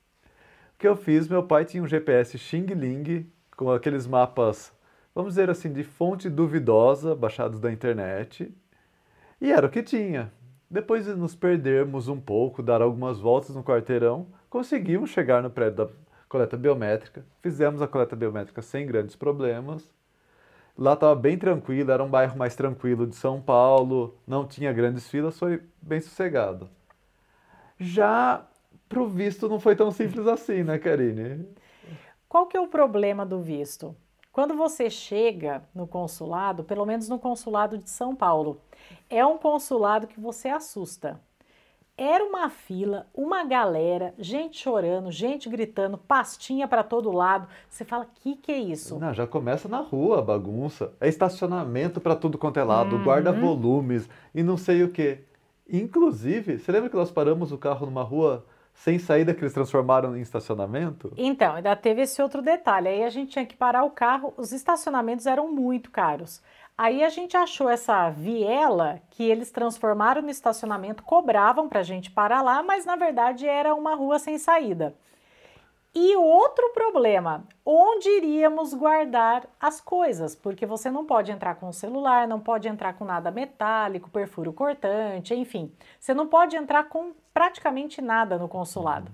O 0.74 0.78
que 0.78 0.88
eu 0.88 0.96
fiz? 0.96 1.28
Meu 1.28 1.44
pai 1.44 1.64
tinha 1.64 1.82
um 1.82 1.86
GPS 1.86 2.36
Xing 2.36 2.66
Ling 2.66 3.32
com 3.56 3.70
aqueles 3.70 4.06
mapas, 4.06 4.72
vamos 5.14 5.34
dizer 5.34 5.48
assim, 5.48 5.72
de 5.72 5.84
fonte 5.84 6.28
duvidosa, 6.28 7.14
baixados 7.14 7.60
da 7.60 7.72
internet. 7.72 8.52
E 9.40 9.52
era 9.52 9.66
o 9.66 9.70
que 9.70 9.82
tinha. 9.82 10.32
Depois 10.68 11.04
de 11.04 11.14
nos 11.14 11.34
perdermos 11.36 12.08
um 12.08 12.20
pouco, 12.20 12.62
dar 12.62 12.82
algumas 12.82 13.20
voltas 13.20 13.54
no 13.54 13.62
quarteirão, 13.62 14.26
conseguimos 14.50 15.10
chegar 15.10 15.42
no 15.42 15.50
prédio 15.50 15.86
da 15.86 15.92
coleta 16.28 16.56
biométrica. 16.56 17.24
Fizemos 17.40 17.80
a 17.80 17.86
coleta 17.86 18.16
biométrica 18.16 18.60
sem 18.60 18.86
grandes 18.86 19.14
problemas. 19.14 19.88
Lá 20.76 20.94
estava 20.94 21.14
bem 21.14 21.38
tranquilo, 21.38 21.92
era 21.92 22.02
um 22.02 22.10
bairro 22.10 22.36
mais 22.36 22.56
tranquilo 22.56 23.06
de 23.06 23.14
São 23.14 23.40
Paulo, 23.40 24.18
não 24.26 24.44
tinha 24.44 24.72
grandes 24.72 25.08
filas, 25.08 25.38
foi 25.38 25.62
bem 25.80 26.00
sossegado. 26.00 26.68
Já 27.78 28.44
pro 28.88 29.06
visto 29.06 29.48
não 29.48 29.60
foi 29.60 29.76
tão 29.76 29.92
simples 29.92 30.26
assim, 30.26 30.64
né, 30.64 30.78
Karine? 30.78 31.46
Qual 32.28 32.46
que 32.46 32.56
é 32.56 32.60
o 32.60 32.66
problema 32.66 33.24
do 33.24 33.40
visto? 33.40 33.94
Quando 34.34 34.56
você 34.56 34.90
chega 34.90 35.62
no 35.72 35.86
consulado, 35.86 36.64
pelo 36.64 36.84
menos 36.84 37.08
no 37.08 37.20
consulado 37.20 37.78
de 37.78 37.88
São 37.88 38.16
Paulo, 38.16 38.60
é 39.08 39.24
um 39.24 39.38
consulado 39.38 40.08
que 40.08 40.18
você 40.18 40.48
assusta. 40.48 41.20
Era 41.96 42.24
uma 42.24 42.50
fila, 42.50 43.06
uma 43.14 43.44
galera, 43.44 44.12
gente 44.18 44.60
chorando, 44.60 45.12
gente 45.12 45.48
gritando, 45.48 45.96
pastinha 45.96 46.66
para 46.66 46.82
todo 46.82 47.12
lado. 47.12 47.46
Você 47.70 47.84
fala, 47.84 48.08
que 48.12 48.34
que 48.34 48.50
é 48.50 48.58
isso? 48.58 48.98
Não, 48.98 49.14
já 49.14 49.24
começa 49.24 49.68
na 49.68 49.78
rua 49.78 50.18
a 50.18 50.22
bagunça. 50.22 50.92
É 51.00 51.08
estacionamento 51.08 52.00
para 52.00 52.16
tudo 52.16 52.36
quanto 52.36 52.58
é 52.58 52.64
lado, 52.64 52.96
uhum. 52.96 53.04
guarda-volumes 53.04 54.08
e 54.34 54.42
não 54.42 54.56
sei 54.56 54.82
o 54.82 54.90
que. 54.90 55.20
Inclusive, 55.70 56.58
você 56.58 56.72
lembra 56.72 56.90
que 56.90 56.96
nós 56.96 57.12
paramos 57.12 57.52
o 57.52 57.56
carro 57.56 57.86
numa 57.86 58.02
rua 58.02 58.44
sem 58.74 58.98
saída 58.98 59.32
que 59.32 59.40
eles 59.40 59.54
transformaram 59.54 60.16
em 60.16 60.20
estacionamento? 60.20 61.12
Então, 61.16 61.54
ainda 61.54 61.74
teve 61.76 62.02
esse 62.02 62.20
outro 62.20 62.42
detalhe. 62.42 62.88
Aí 62.88 63.04
a 63.04 63.08
gente 63.08 63.30
tinha 63.30 63.46
que 63.46 63.56
parar 63.56 63.84
o 63.84 63.90
carro, 63.90 64.34
os 64.36 64.52
estacionamentos 64.52 65.26
eram 65.26 65.50
muito 65.50 65.90
caros. 65.90 66.42
Aí 66.76 67.04
a 67.04 67.08
gente 67.08 67.36
achou 67.36 67.70
essa 67.70 68.10
viela 68.10 69.00
que 69.10 69.22
eles 69.22 69.52
transformaram 69.52 70.20
no 70.20 70.28
estacionamento, 70.28 71.04
cobravam 71.04 71.68
para 71.68 71.80
a 71.80 71.84
gente 71.84 72.10
parar 72.10 72.42
lá, 72.42 72.64
mas 72.64 72.84
na 72.84 72.96
verdade 72.96 73.46
era 73.46 73.72
uma 73.74 73.94
rua 73.94 74.18
sem 74.18 74.38
saída. 74.38 74.92
E 75.94 76.16
outro 76.16 76.70
problema, 76.70 77.44
onde 77.64 78.08
iríamos 78.08 78.74
guardar 78.74 79.46
as 79.60 79.80
coisas? 79.80 80.34
Porque 80.34 80.66
você 80.66 80.90
não 80.90 81.06
pode 81.06 81.30
entrar 81.30 81.54
com 81.54 81.68
o 81.68 81.72
celular, 81.72 82.26
não 82.26 82.40
pode 82.40 82.66
entrar 82.66 82.94
com 82.94 83.04
nada 83.04 83.30
metálico, 83.30 84.10
perfuro 84.10 84.52
cortante, 84.52 85.32
enfim. 85.32 85.72
Você 86.00 86.12
não 86.12 86.26
pode 86.26 86.56
entrar 86.56 86.88
com 86.88 87.12
praticamente 87.34 88.00
nada 88.00 88.38
no 88.38 88.48
consulado. 88.48 89.10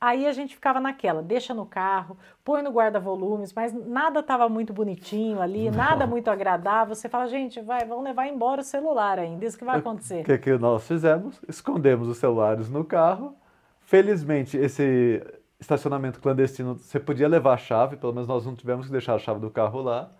Aí 0.00 0.26
a 0.26 0.32
gente 0.32 0.54
ficava 0.54 0.80
naquela, 0.80 1.22
deixa 1.22 1.52
no 1.52 1.66
carro, 1.66 2.16
põe 2.42 2.62
no 2.62 2.70
guarda-volumes, 2.70 3.52
mas 3.52 3.70
nada 3.72 4.20
estava 4.20 4.48
muito 4.48 4.72
bonitinho 4.72 5.42
ali, 5.42 5.70
não. 5.70 5.76
nada 5.76 6.06
muito 6.06 6.28
agradável. 6.28 6.94
Você 6.94 7.06
fala, 7.06 7.28
gente, 7.28 7.60
vai, 7.60 7.84
vamos 7.84 8.04
levar 8.04 8.26
embora 8.26 8.62
o 8.62 8.64
celular 8.64 9.18
ainda, 9.18 9.44
isso 9.44 9.58
que 9.58 9.64
vai 9.64 9.78
acontecer. 9.78 10.22
O 10.22 10.24
que, 10.24 10.38
que 10.38 10.56
nós 10.56 10.86
fizemos? 10.86 11.38
Escondemos 11.46 12.08
os 12.08 12.16
celulares 12.16 12.70
no 12.70 12.82
carro. 12.82 13.36
Felizmente, 13.82 14.56
esse 14.56 15.22
estacionamento 15.60 16.18
clandestino, 16.18 16.76
você 16.76 16.98
podia 16.98 17.28
levar 17.28 17.52
a 17.52 17.58
chave, 17.58 17.98
pelo 17.98 18.14
menos 18.14 18.26
nós 18.26 18.46
não 18.46 18.54
tivemos 18.54 18.86
que 18.86 18.92
deixar 18.92 19.14
a 19.14 19.18
chave 19.18 19.38
do 19.38 19.50
carro 19.50 19.82
lá. 19.82 20.10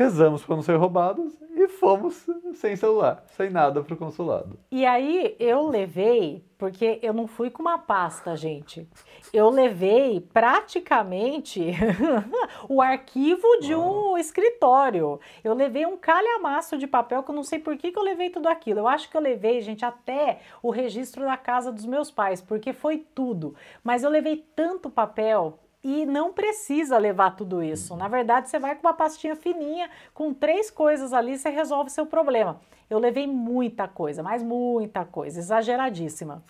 Rezamos 0.00 0.42
para 0.42 0.56
não 0.56 0.62
ser 0.62 0.76
roubados 0.76 1.30
e 1.54 1.68
fomos 1.68 2.26
sem 2.54 2.74
celular, 2.74 3.22
sem 3.36 3.50
nada 3.50 3.82
para 3.82 3.92
o 3.92 3.96
consulado. 3.98 4.58
E 4.70 4.86
aí 4.86 5.36
eu 5.38 5.68
levei, 5.68 6.42
porque 6.56 6.98
eu 7.02 7.12
não 7.12 7.26
fui 7.26 7.50
com 7.50 7.60
uma 7.60 7.76
pasta, 7.76 8.34
gente. 8.34 8.88
Eu 9.30 9.50
levei 9.50 10.18
praticamente 10.18 11.72
o 12.66 12.80
arquivo 12.80 13.46
de 13.60 13.74
um 13.74 14.16
escritório. 14.16 15.20
Eu 15.44 15.52
levei 15.52 15.84
um 15.84 15.98
calhamaço 15.98 16.78
de 16.78 16.86
papel 16.86 17.22
que 17.22 17.30
eu 17.30 17.34
não 17.34 17.44
sei 17.44 17.58
por 17.58 17.76
que, 17.76 17.92
que 17.92 17.98
eu 17.98 18.02
levei 18.02 18.30
tudo 18.30 18.48
aquilo. 18.48 18.78
Eu 18.78 18.88
acho 18.88 19.10
que 19.10 19.18
eu 19.18 19.20
levei, 19.20 19.60
gente, 19.60 19.84
até 19.84 20.40
o 20.62 20.70
registro 20.70 21.26
da 21.26 21.36
casa 21.36 21.70
dos 21.70 21.84
meus 21.84 22.10
pais, 22.10 22.40
porque 22.40 22.72
foi 22.72 23.04
tudo. 23.14 23.54
Mas 23.84 24.02
eu 24.02 24.08
levei 24.08 24.46
tanto 24.56 24.88
papel 24.88 25.58
e 25.82 26.04
não 26.04 26.32
precisa 26.32 26.98
levar 26.98 27.36
tudo 27.36 27.62
isso. 27.62 27.96
Na 27.96 28.08
verdade, 28.08 28.48
você 28.48 28.58
vai 28.58 28.74
com 28.74 28.86
uma 28.86 28.94
pastinha 28.94 29.34
fininha, 29.34 29.90
com 30.12 30.32
três 30.34 30.70
coisas 30.70 31.12
ali, 31.12 31.38
você 31.38 31.48
resolve 31.48 31.90
seu 31.90 32.06
problema. 32.06 32.60
Eu 32.88 32.98
levei 32.98 33.26
muita 33.26 33.88
coisa, 33.88 34.22
mas 34.22 34.42
muita 34.42 35.04
coisa, 35.04 35.38
exageradíssima. 35.38 36.42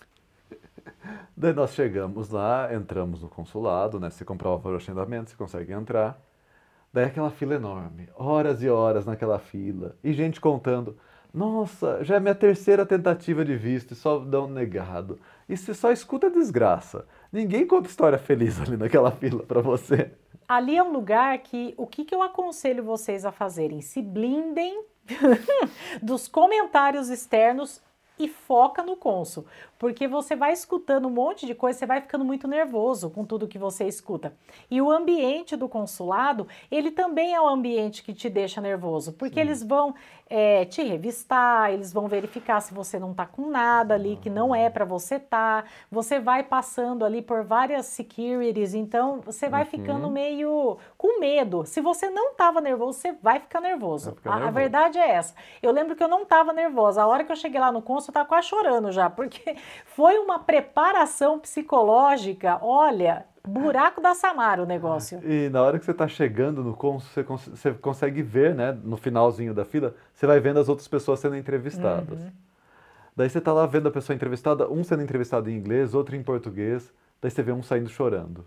Daí 1.35 1.53
nós 1.53 1.73
chegamos 1.73 2.29
lá, 2.29 2.73
entramos 2.73 3.21
no 3.21 3.29
consulado, 3.29 3.99
né? 3.99 4.09
Você 4.09 4.25
comprova 4.25 4.69
o 4.69 4.75
agendamento, 4.75 5.29
você 5.29 5.37
consegue 5.37 5.71
entrar. 5.71 6.19
Daí 6.93 7.05
aquela 7.05 7.31
fila 7.31 7.55
enorme, 7.55 8.09
horas 8.15 8.61
e 8.61 8.69
horas 8.69 9.05
naquela 9.05 9.39
fila, 9.39 9.95
e 10.03 10.11
gente 10.11 10.41
contando. 10.41 10.97
Nossa, 11.33 12.03
já 12.03 12.17
é 12.17 12.19
minha 12.19 12.35
terceira 12.35 12.85
tentativa 12.85 13.45
de 13.45 13.55
visto 13.55 13.91
e 13.91 13.95
só 13.95 14.19
dão 14.19 14.49
negado. 14.49 15.17
E 15.47 15.55
você 15.55 15.73
só 15.73 15.89
escuta 15.89 16.29
desgraça. 16.29 17.05
Ninguém 17.31 17.65
conta 17.65 17.87
história 17.87 18.17
feliz 18.17 18.59
ali 18.59 18.75
naquela 18.75 19.11
fila 19.15 19.43
para 19.43 19.61
você. 19.61 20.11
Ali 20.47 20.75
é 20.75 20.83
um 20.83 20.91
lugar 20.91 21.37
que 21.39 21.73
o 21.77 21.87
que, 21.87 22.03
que 22.03 22.13
eu 22.13 22.21
aconselho 22.21 22.83
vocês 22.83 23.23
a 23.23 23.31
fazerem? 23.31 23.81
Se 23.81 24.01
blindem 24.01 24.83
dos 26.01 26.27
comentários 26.27 27.09
externos 27.09 27.81
e 28.21 28.27
foca 28.27 28.83
no 28.83 28.95
cônsul, 28.95 29.45
porque 29.79 30.07
você 30.07 30.35
vai 30.35 30.53
escutando 30.53 31.07
um 31.07 31.11
monte 31.11 31.45
de 31.45 31.55
coisa, 31.55 31.79
você 31.79 31.85
vai 31.85 32.01
ficando 32.01 32.23
muito 32.23 32.47
nervoso 32.47 33.09
com 33.09 33.25
tudo 33.25 33.47
que 33.47 33.57
você 33.57 33.85
escuta. 33.85 34.33
E 34.69 34.81
o 34.81 34.91
ambiente 34.91 35.55
do 35.55 35.67
consulado, 35.67 36.47
ele 36.69 36.91
também 36.91 37.33
é 37.33 37.41
um 37.41 37.47
ambiente 37.47 38.03
que 38.03 38.13
te 38.13 38.29
deixa 38.29 38.61
nervoso, 38.61 39.13
porque 39.13 39.35
Sim. 39.35 39.41
eles 39.41 39.63
vão 39.63 39.95
é, 40.29 40.63
te 40.63 40.81
revistar, 40.81 41.73
eles 41.73 41.91
vão 41.91 42.07
verificar 42.07 42.61
se 42.61 42.73
você 42.73 42.97
não 42.97 43.13
tá 43.13 43.25
com 43.25 43.49
nada 43.49 43.95
ali 43.95 44.15
que 44.15 44.29
não 44.29 44.55
é 44.55 44.69
para 44.69 44.85
você 44.85 45.19
tá. 45.19 45.65
Você 45.91 46.21
vai 46.21 46.41
passando 46.41 47.03
ali 47.03 47.21
por 47.21 47.43
várias 47.43 47.87
securities, 47.87 48.73
então 48.73 49.19
você 49.19 49.49
vai 49.49 49.63
uhum. 49.63 49.69
ficando 49.69 50.09
meio 50.09 50.77
com 50.97 51.19
medo. 51.19 51.65
Se 51.65 51.81
você 51.81 52.09
não 52.09 52.33
tava 52.33 52.61
nervoso, 52.61 52.99
você 52.99 53.11
vai 53.21 53.41
ficar 53.41 53.59
nervoso. 53.59 54.05
Vai 54.05 54.15
ficar 54.15 54.29
a, 54.29 54.33
nervoso. 54.35 54.49
a, 54.49 54.61
verdade 54.61 54.97
é 54.99 55.11
essa. 55.11 55.35
Eu 55.61 55.71
lembro 55.71 55.97
que 55.97 56.03
eu 56.03 56.07
não 56.07 56.23
tava 56.23 56.53
nervosa. 56.53 57.01
A 57.01 57.07
hora 57.07 57.25
que 57.25 57.31
eu 57.31 57.35
cheguei 57.35 57.59
lá 57.59 57.73
no 57.73 57.81
cônsul, 57.81 58.10
eu 58.11 58.13
tava 58.13 58.27
quase 58.27 58.47
chorando 58.47 58.91
já, 58.91 59.09
porque 59.09 59.55
foi 59.95 60.19
uma 60.19 60.37
preparação 60.39 61.39
psicológica, 61.39 62.59
olha, 62.61 63.25
buraco 63.47 64.01
da 64.01 64.13
Samara 64.13 64.61
o 64.61 64.65
negócio. 64.65 65.19
E 65.23 65.49
na 65.49 65.61
hora 65.63 65.79
que 65.79 65.85
você 65.85 65.91
está 65.91 66.07
chegando 66.07 66.63
no 66.63 66.75
cônsul, 66.75 67.09
você, 67.09 67.23
cons 67.23 67.47
você, 67.47 67.71
consegue 67.73 68.21
ver, 68.21 68.53
né, 68.53 68.77
no 68.83 68.97
finalzinho 68.97 69.53
da 69.53 69.65
fila, 69.65 69.95
você 70.13 70.27
vai 70.27 70.39
vendo 70.39 70.59
as 70.59 70.69
outras 70.69 70.87
pessoas 70.87 71.19
sendo 71.19 71.35
entrevistadas. 71.35 72.21
Uhum. 72.21 72.31
Daí 73.15 73.29
você 73.29 73.39
está 73.39 73.51
lá 73.51 73.65
vendo 73.65 73.87
a 73.87 73.91
pessoa 73.91 74.15
entrevistada, 74.15 74.69
um 74.69 74.83
sendo 74.83 75.03
entrevistado 75.03 75.49
em 75.49 75.55
inglês, 75.55 75.93
outro 75.93 76.15
em 76.15 76.23
português, 76.23 76.93
daí 77.21 77.31
você 77.31 77.41
vê 77.41 77.51
um 77.51 77.63
saindo 77.63 77.89
chorando. 77.89 78.45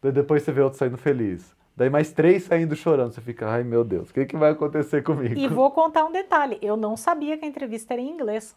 Daí 0.00 0.12
depois 0.12 0.42
você 0.42 0.52
vê 0.52 0.60
outro 0.60 0.78
saindo 0.78 0.96
feliz. 0.96 1.54
Daí 1.76 1.90
mais 1.90 2.12
três 2.12 2.44
saindo 2.44 2.76
chorando. 2.76 3.12
Você 3.12 3.20
fica, 3.20 3.48
ai 3.48 3.64
meu 3.64 3.82
Deus, 3.84 4.10
o 4.10 4.14
que, 4.14 4.26
que 4.26 4.36
vai 4.36 4.52
acontecer 4.52 5.02
comigo? 5.02 5.38
E 5.38 5.48
vou 5.48 5.70
contar 5.70 6.04
um 6.04 6.12
detalhe: 6.12 6.58
eu 6.62 6.76
não 6.76 6.96
sabia 6.96 7.36
que 7.36 7.44
a 7.44 7.48
entrevista 7.48 7.94
era 7.94 8.02
em 8.02 8.10
inglês. 8.10 8.56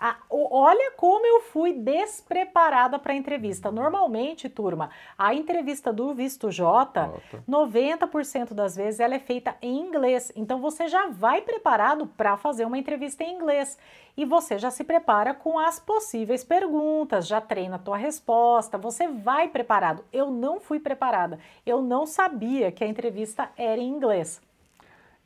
Ah, 0.00 0.16
olha 0.30 0.92
como 0.96 1.26
eu 1.26 1.40
fui 1.40 1.72
despreparada 1.72 3.00
para 3.00 3.12
a 3.12 3.16
entrevista. 3.16 3.72
Normalmente, 3.72 4.48
turma, 4.48 4.90
a 5.18 5.34
entrevista 5.34 5.92
do 5.92 6.14
visto 6.14 6.52
J, 6.52 7.10
90% 7.48 8.54
das 8.54 8.76
vezes 8.76 9.00
ela 9.00 9.16
é 9.16 9.18
feita 9.18 9.56
em 9.60 9.80
inglês. 9.80 10.30
Então 10.36 10.60
você 10.60 10.86
já 10.86 11.08
vai 11.08 11.42
preparado 11.42 12.06
para 12.06 12.36
fazer 12.36 12.64
uma 12.64 12.78
entrevista 12.78 13.24
em 13.24 13.34
inglês. 13.34 13.76
E 14.16 14.24
você 14.24 14.56
já 14.56 14.70
se 14.70 14.84
prepara 14.84 15.34
com 15.34 15.58
as 15.58 15.80
possíveis 15.80 16.44
perguntas, 16.44 17.26
já 17.26 17.40
treina 17.40 17.74
a 17.74 17.80
tua 17.80 17.96
resposta, 17.96 18.78
você 18.78 19.08
vai 19.08 19.48
preparado. 19.48 20.04
Eu 20.12 20.30
não 20.30 20.60
fui 20.60 20.78
preparada. 20.78 21.40
Eu 21.66 21.82
não 21.82 22.06
sabia 22.06 22.70
que 22.70 22.84
a 22.84 22.88
entrevista 22.88 23.50
era 23.56 23.80
em 23.80 23.88
inglês. 23.88 24.40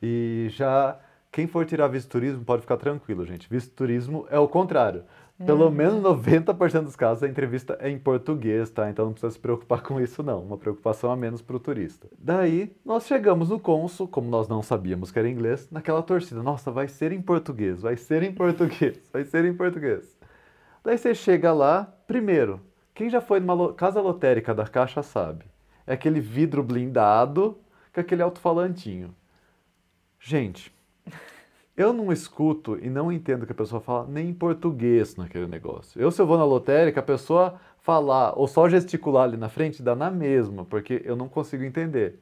E 0.01 0.47
já 0.49 0.99
quem 1.33 1.47
for 1.47 1.65
tirar 1.65 1.87
visto 1.87 2.09
turismo 2.09 2.45
pode 2.45 2.61
ficar 2.61 2.77
tranquilo, 2.77 3.25
gente. 3.25 3.49
Visto 3.49 3.73
turismo 3.73 4.27
é 4.29 4.37
o 4.37 4.47
contrário. 4.47 5.03
Pelo 5.43 5.65
uhum. 5.65 5.71
menos 5.71 6.03
90% 6.03 6.83
dos 6.83 6.95
casos 6.95 7.23
a 7.23 7.27
entrevista 7.27 7.75
é 7.81 7.89
em 7.89 7.97
português, 7.97 8.69
tá? 8.69 8.87
Então 8.87 9.05
não 9.05 9.13
precisa 9.13 9.31
se 9.31 9.39
preocupar 9.39 9.81
com 9.81 9.99
isso, 9.99 10.21
não. 10.21 10.43
Uma 10.43 10.59
preocupação 10.59 11.11
a 11.11 11.17
menos 11.17 11.41
para 11.41 11.55
o 11.55 11.59
turista. 11.59 12.07
Daí, 12.19 12.71
nós 12.85 13.07
chegamos 13.07 13.49
no 13.49 13.59
cônsul, 13.59 14.07
como 14.07 14.29
nós 14.29 14.47
não 14.47 14.61
sabíamos 14.61 15.09
que 15.09 15.17
era 15.17 15.27
inglês, 15.27 15.67
naquela 15.71 16.03
torcida. 16.03 16.43
Nossa, 16.43 16.69
vai 16.69 16.87
ser 16.87 17.11
em 17.11 17.21
português, 17.21 17.81
vai 17.81 17.97
ser 17.97 18.21
em 18.21 18.31
português, 18.31 18.99
vai 19.11 19.23
ser 19.25 19.43
em 19.43 19.55
português. 19.55 20.15
Daí 20.83 20.99
você 20.99 21.15
chega 21.15 21.51
lá, 21.51 21.91
primeiro, 22.05 22.61
quem 22.93 23.09
já 23.09 23.19
foi 23.19 23.39
numa 23.39 23.73
casa 23.73 23.99
lotérica 23.99 24.53
da 24.53 24.67
Caixa 24.67 25.01
sabe. 25.01 25.45
É 25.87 25.93
aquele 25.93 26.19
vidro 26.19 26.61
blindado 26.61 27.57
com 27.91 27.99
aquele 27.99 28.21
alto-falantinho. 28.21 29.15
Gente, 30.19 30.71
eu 31.75 31.91
não 31.91 32.11
escuto 32.11 32.77
e 32.81 32.89
não 32.89 33.11
entendo 33.11 33.45
que 33.45 33.51
a 33.51 33.55
pessoa 33.55 33.81
fala 33.81 34.07
nem 34.07 34.29
em 34.29 34.33
português 34.33 35.15
naquele 35.15 35.47
negócio. 35.47 35.99
Eu, 35.99 36.11
se 36.11 36.21
eu 36.21 36.27
vou 36.27 36.37
na 36.37 36.45
lotérica, 36.45 36.99
a 36.99 37.03
pessoa 37.03 37.59
falar 37.79 38.33
ou 38.37 38.47
só 38.47 38.69
gesticular 38.69 39.23
ali 39.23 39.37
na 39.37 39.49
frente, 39.49 39.81
dá 39.81 39.95
na 39.95 40.11
mesma, 40.11 40.65
porque 40.65 41.01
eu 41.03 41.15
não 41.15 41.27
consigo 41.27 41.63
entender. 41.63 42.19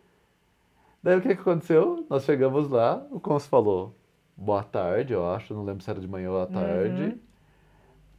Daí 1.04 1.17
o 1.17 1.22
que, 1.22 1.36
que 1.36 1.41
aconteceu? 1.41 2.06
Nós 2.10 2.24
chegamos 2.24 2.70
lá, 2.70 3.06
o 3.12 3.20
Cons 3.20 3.46
falou 3.46 3.94
boa 4.38 4.63
tarde, 4.63 5.13
eu 5.13 5.30
acho, 5.30 5.54
não 5.54 5.63
lembro 5.63 5.84
se 5.84 5.89
era 5.89 6.00
de 6.00 6.08
manhã 6.08 6.32
ou 6.32 6.41
à 6.41 6.48
tarde. 6.48 7.04
Uhum. 7.04 7.20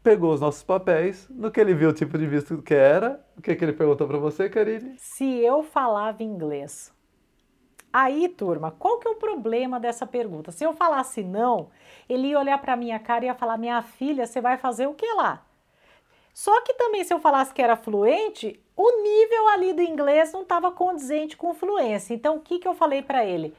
Pegou 0.02 0.32
os 0.32 0.40
nossos 0.40 0.62
papéis, 0.62 1.28
no 1.30 1.50
que 1.50 1.60
ele 1.60 1.74
viu 1.74 1.90
o 1.90 1.92
tipo 1.92 2.18
de 2.18 2.26
visto 2.26 2.60
que 2.60 2.74
era, 2.74 3.24
o 3.36 3.42
que, 3.42 3.54
que 3.54 3.64
ele 3.64 3.72
perguntou 3.72 4.06
para 4.06 4.18
você, 4.18 4.48
Karine? 4.48 4.94
Se 4.98 5.24
eu 5.24 5.62
falava 5.62 6.22
inglês. 6.22 6.92
Aí, 7.92 8.28
turma, 8.28 8.70
qual 8.70 8.98
que 8.98 9.06
é 9.06 9.10
o 9.10 9.16
problema 9.16 9.78
dessa 9.78 10.06
pergunta? 10.06 10.50
Se 10.50 10.64
eu 10.64 10.72
falasse 10.72 11.22
não, 11.22 11.68
ele 12.08 12.28
ia 12.28 12.38
olhar 12.38 12.58
para 12.58 12.76
minha 12.76 12.98
cara 12.98 13.24
e 13.24 13.28
ia 13.28 13.34
falar: 13.34 13.58
"Minha 13.58 13.82
filha, 13.82 14.26
você 14.26 14.40
vai 14.40 14.56
fazer 14.56 14.86
o 14.86 14.94
que 14.94 15.06
lá?" 15.14 15.44
Só 16.32 16.62
que 16.62 16.72
também 16.74 17.04
se 17.04 17.12
eu 17.12 17.20
falasse 17.20 17.52
que 17.52 17.60
era 17.60 17.76
fluente, 17.76 18.58
o 18.74 19.02
nível 19.02 19.48
ali 19.48 19.72
do 19.74 19.82
inglês 19.82 20.32
não 20.32 20.42
estava 20.42 20.72
condizente 20.72 21.36
com 21.36 21.52
fluência. 21.52 22.14
Então, 22.14 22.36
o 22.36 22.40
que 22.40 22.58
que 22.58 22.66
eu 22.66 22.74
falei 22.74 23.02
para 23.02 23.24
ele? 23.24 23.54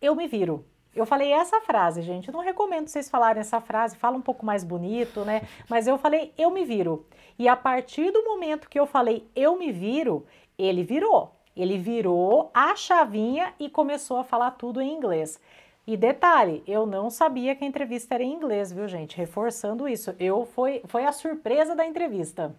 Eu 0.00 0.14
me 0.14 0.26
viro. 0.26 0.64
Eu 0.94 1.06
falei 1.06 1.30
essa 1.30 1.60
frase, 1.60 2.02
gente. 2.02 2.28
Eu 2.28 2.32
não 2.32 2.40
recomendo 2.40 2.88
vocês 2.88 3.08
falarem 3.08 3.40
essa 3.40 3.60
frase, 3.60 3.96
fala 3.96 4.16
um 4.16 4.22
pouco 4.22 4.44
mais 4.44 4.64
bonito, 4.64 5.24
né? 5.24 5.42
Mas 5.68 5.86
eu 5.86 5.98
falei, 5.98 6.32
eu 6.36 6.50
me 6.50 6.64
viro. 6.64 7.06
E 7.38 7.46
a 7.46 7.54
partir 7.54 8.10
do 8.10 8.24
momento 8.24 8.68
que 8.68 8.80
eu 8.80 8.86
falei, 8.86 9.28
eu 9.36 9.56
me 9.58 9.70
viro, 9.70 10.26
ele 10.58 10.82
virou. 10.82 11.35
Ele 11.56 11.78
virou 11.78 12.50
a 12.52 12.76
chavinha 12.76 13.54
e 13.58 13.70
começou 13.70 14.18
a 14.18 14.24
falar 14.24 14.52
tudo 14.52 14.80
em 14.80 14.92
inglês. 14.92 15.40
E 15.86 15.96
detalhe, 15.96 16.62
eu 16.66 16.84
não 16.84 17.08
sabia 17.10 17.54
que 17.54 17.64
a 17.64 17.66
entrevista 17.66 18.14
era 18.14 18.24
em 18.24 18.32
inglês, 18.32 18.72
viu, 18.72 18.88
gente? 18.88 19.16
Reforçando 19.16 19.88
isso. 19.88 20.14
Eu 20.18 20.44
foi, 20.44 20.82
foi 20.86 21.04
a 21.04 21.12
surpresa 21.12 21.76
da 21.76 21.86
entrevista. 21.86 22.54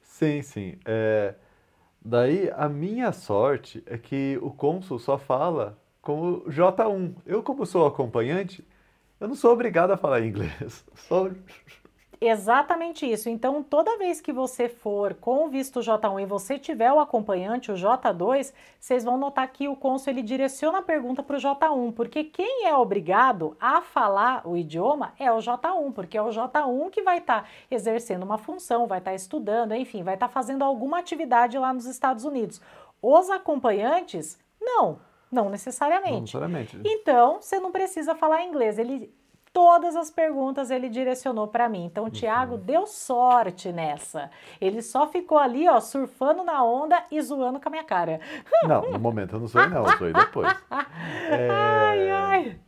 Sim, 0.00 0.42
sim. 0.42 0.78
É, 0.84 1.34
daí 2.00 2.50
a 2.56 2.68
minha 2.68 3.12
sorte 3.12 3.82
é 3.86 3.98
que 3.98 4.38
o 4.40 4.50
cônsul 4.50 4.98
só 4.98 5.18
fala 5.18 5.76
com 6.00 6.20
o 6.20 6.44
J1. 6.44 7.14
Eu, 7.26 7.42
como 7.42 7.66
sou 7.66 7.86
acompanhante, 7.86 8.64
eu 9.20 9.26
não 9.26 9.34
sou 9.34 9.52
obrigado 9.52 9.90
a 9.90 9.96
falar 9.96 10.24
inglês. 10.24 10.84
Só 10.94 11.28
Exatamente 12.20 13.10
isso. 13.10 13.28
Então, 13.28 13.62
toda 13.62 13.96
vez 13.96 14.20
que 14.20 14.32
você 14.32 14.68
for 14.68 15.14
com 15.14 15.44
o 15.44 15.48
visto 15.48 15.80
J1 15.80 16.22
e 16.22 16.26
você 16.26 16.58
tiver 16.58 16.92
o 16.92 16.98
acompanhante, 16.98 17.70
o 17.70 17.74
J2, 17.74 18.52
vocês 18.78 19.04
vão 19.04 19.16
notar 19.16 19.46
que 19.48 19.68
o 19.68 19.76
cônsul 19.76 20.12
ele 20.12 20.22
direciona 20.22 20.78
a 20.78 20.82
pergunta 20.82 21.22
para 21.22 21.36
o 21.36 21.40
J1, 21.40 21.92
porque 21.92 22.24
quem 22.24 22.66
é 22.66 22.74
obrigado 22.74 23.56
a 23.60 23.80
falar 23.80 24.46
o 24.46 24.56
idioma 24.56 25.12
é 25.18 25.30
o 25.30 25.38
J1, 25.38 25.92
porque 25.92 26.18
é 26.18 26.22
o 26.22 26.28
J1 26.28 26.90
que 26.90 27.02
vai 27.02 27.18
estar 27.18 27.42
tá 27.42 27.48
exercendo 27.70 28.24
uma 28.24 28.38
função, 28.38 28.86
vai 28.86 28.98
estar 28.98 29.12
tá 29.12 29.14
estudando, 29.14 29.74
enfim, 29.74 30.02
vai 30.02 30.14
estar 30.14 30.26
tá 30.26 30.32
fazendo 30.32 30.64
alguma 30.64 30.98
atividade 30.98 31.56
lá 31.56 31.72
nos 31.72 31.86
Estados 31.86 32.24
Unidos. 32.24 32.60
Os 33.00 33.30
acompanhantes, 33.30 34.38
não, 34.60 34.98
não 35.30 35.48
necessariamente. 35.48 36.12
Não 36.12 36.20
necessariamente. 36.20 36.80
Então, 36.84 37.40
você 37.40 37.60
não 37.60 37.70
precisa 37.70 38.16
falar 38.16 38.44
inglês. 38.44 38.76
Ele 38.76 39.16
todas 39.58 39.96
as 39.96 40.08
perguntas 40.08 40.70
ele 40.70 40.88
direcionou 40.88 41.48
para 41.48 41.68
mim. 41.68 41.84
Então 41.84 42.04
o 42.04 42.10
Tiago 42.10 42.54
uhum. 42.54 42.60
deu 42.60 42.86
sorte 42.86 43.72
nessa. 43.72 44.30
Ele 44.60 44.80
só 44.80 45.08
ficou 45.08 45.36
ali, 45.36 45.68
ó, 45.68 45.80
surfando 45.80 46.44
na 46.44 46.62
onda 46.62 47.02
e 47.10 47.20
zoando 47.20 47.58
com 47.58 47.68
a 47.68 47.72
minha 47.72 47.82
cara. 47.82 48.20
Não, 48.62 48.82
no 48.82 49.00
momento 49.00 49.34
eu 49.34 49.40
não 49.40 49.48
zoei 49.48 49.66
não, 49.66 49.84
eu 49.84 49.98
zoei 49.98 50.12
depois. 50.12 50.48
É... 51.30 51.48
Ai, 51.50 52.10
ai. 52.10 52.60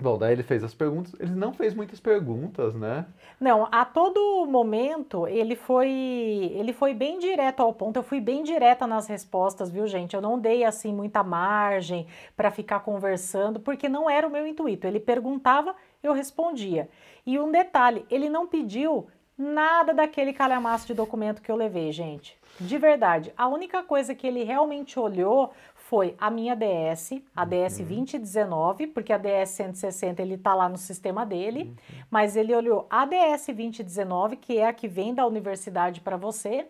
Bom, 0.00 0.18
daí 0.18 0.32
ele 0.32 0.42
fez 0.42 0.64
as 0.64 0.74
perguntas. 0.74 1.14
Ele 1.20 1.30
não 1.30 1.52
fez 1.52 1.72
muitas 1.72 2.00
perguntas, 2.00 2.74
né? 2.74 3.06
Não, 3.38 3.68
a 3.70 3.84
todo 3.84 4.44
momento 4.46 5.28
ele 5.28 5.54
foi 5.54 5.88
ele 5.88 6.72
foi 6.72 6.92
bem 6.92 7.18
direto 7.18 7.60
ao 7.60 7.72
ponto. 7.72 7.96
Eu 7.96 8.02
fui 8.02 8.20
bem 8.20 8.42
direta 8.42 8.86
nas 8.86 9.06
respostas, 9.06 9.70
viu, 9.70 9.86
gente? 9.86 10.14
Eu 10.14 10.20
não 10.20 10.38
dei 10.38 10.64
assim 10.64 10.92
muita 10.92 11.22
margem 11.22 12.06
para 12.36 12.50
ficar 12.50 12.80
conversando, 12.80 13.60
porque 13.60 13.88
não 13.88 14.10
era 14.10 14.26
o 14.26 14.30
meu 14.30 14.46
intuito. 14.46 14.86
Ele 14.86 14.98
perguntava, 14.98 15.74
eu 16.06 16.12
respondia. 16.12 16.88
E 17.26 17.38
um 17.38 17.50
detalhe, 17.50 18.04
ele 18.10 18.28
não 18.28 18.46
pediu 18.46 19.06
nada 19.36 19.92
daquele 19.92 20.32
calhamaço 20.32 20.86
de 20.86 20.94
documento 20.94 21.42
que 21.42 21.50
eu 21.50 21.56
levei, 21.56 21.90
gente. 21.90 22.38
De 22.60 22.78
verdade, 22.78 23.32
a 23.36 23.48
única 23.48 23.82
coisa 23.82 24.14
que 24.14 24.26
ele 24.26 24.44
realmente 24.44 24.98
olhou 24.98 25.52
foi 25.74 26.14
a 26.18 26.30
minha 26.30 26.56
DS, 26.56 27.20
a 27.34 27.44
DS 27.44 27.78
2019, 27.78 28.86
porque 28.86 29.12
a 29.12 29.18
DS 29.18 29.50
160 29.50 30.22
ele 30.22 30.38
tá 30.38 30.54
lá 30.54 30.68
no 30.68 30.78
sistema 30.78 31.26
dele, 31.26 31.64
uhum. 31.64 32.04
mas 32.10 32.36
ele 32.36 32.54
olhou 32.54 32.86
a 32.88 33.04
DS 33.04 33.46
2019, 33.46 34.36
que 34.36 34.58
é 34.58 34.66
a 34.66 34.72
que 34.72 34.88
vem 34.88 35.12
da 35.12 35.26
universidade 35.26 36.00
para 36.00 36.16
você. 36.16 36.66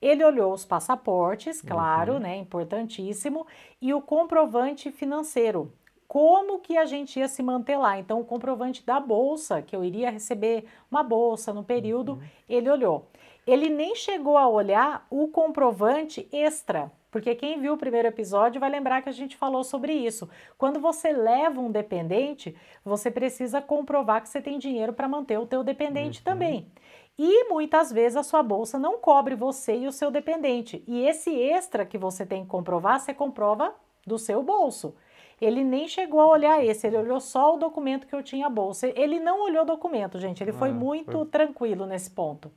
Ele 0.00 0.24
olhou 0.24 0.52
os 0.52 0.64
passaportes, 0.64 1.60
claro, 1.60 2.14
uhum. 2.14 2.18
né, 2.20 2.36
importantíssimo, 2.36 3.46
e 3.80 3.92
o 3.94 4.00
comprovante 4.00 4.92
financeiro, 4.92 5.72
como 6.12 6.58
que 6.58 6.76
a 6.76 6.84
gente 6.84 7.18
ia 7.18 7.26
se 7.26 7.42
manter 7.42 7.78
lá. 7.78 7.98
Então, 7.98 8.20
o 8.20 8.24
comprovante 8.26 8.84
da 8.84 9.00
bolsa, 9.00 9.62
que 9.62 9.74
eu 9.74 9.82
iria 9.82 10.10
receber 10.10 10.66
uma 10.90 11.02
bolsa 11.02 11.54
no 11.54 11.64
período, 11.64 12.12
uhum. 12.12 12.20
ele 12.46 12.68
olhou. 12.68 13.06
Ele 13.46 13.70
nem 13.70 13.96
chegou 13.96 14.36
a 14.36 14.46
olhar 14.46 15.06
o 15.08 15.28
comprovante 15.28 16.28
extra, 16.30 16.92
porque 17.10 17.34
quem 17.34 17.58
viu 17.58 17.72
o 17.72 17.78
primeiro 17.78 18.08
episódio 18.08 18.60
vai 18.60 18.68
lembrar 18.68 19.00
que 19.00 19.08
a 19.08 19.12
gente 19.12 19.38
falou 19.38 19.64
sobre 19.64 19.94
isso. 19.94 20.28
Quando 20.58 20.78
você 20.78 21.12
leva 21.12 21.58
um 21.58 21.70
dependente, 21.70 22.54
você 22.84 23.10
precisa 23.10 23.62
comprovar 23.62 24.20
que 24.20 24.28
você 24.28 24.42
tem 24.42 24.58
dinheiro 24.58 24.92
para 24.92 25.08
manter 25.08 25.38
o 25.38 25.46
teu 25.46 25.64
dependente 25.64 26.18
uhum. 26.18 26.24
também. 26.24 26.70
E 27.18 27.48
muitas 27.48 27.90
vezes 27.90 28.18
a 28.18 28.22
sua 28.22 28.42
bolsa 28.42 28.78
não 28.78 28.98
cobre 28.98 29.34
você 29.34 29.78
e 29.78 29.86
o 29.86 29.92
seu 29.92 30.10
dependente. 30.10 30.84
E 30.86 31.06
esse 31.06 31.34
extra 31.34 31.86
que 31.86 31.96
você 31.96 32.26
tem 32.26 32.42
que 32.42 32.50
comprovar, 32.50 33.00
você 33.00 33.14
comprova 33.14 33.74
do 34.06 34.18
seu 34.18 34.42
bolso. 34.42 34.94
Ele 35.42 35.64
nem 35.64 35.88
chegou 35.88 36.20
a 36.20 36.28
olhar 36.28 36.64
esse, 36.64 36.86
ele 36.86 36.96
olhou 36.96 37.18
só 37.18 37.54
o 37.54 37.58
documento 37.58 38.06
que 38.06 38.14
eu 38.14 38.22
tinha 38.22 38.46
a 38.46 38.50
bolsa. 38.50 38.86
Ele 38.94 39.18
não 39.18 39.42
olhou 39.42 39.62
o 39.62 39.66
documento, 39.66 40.20
gente. 40.20 40.40
Ele 40.40 40.52
foi 40.52 40.70
ah, 40.70 40.72
muito 40.72 41.10
foi... 41.10 41.26
tranquilo 41.26 41.84
nesse 41.84 42.12
ponto. 42.12 42.48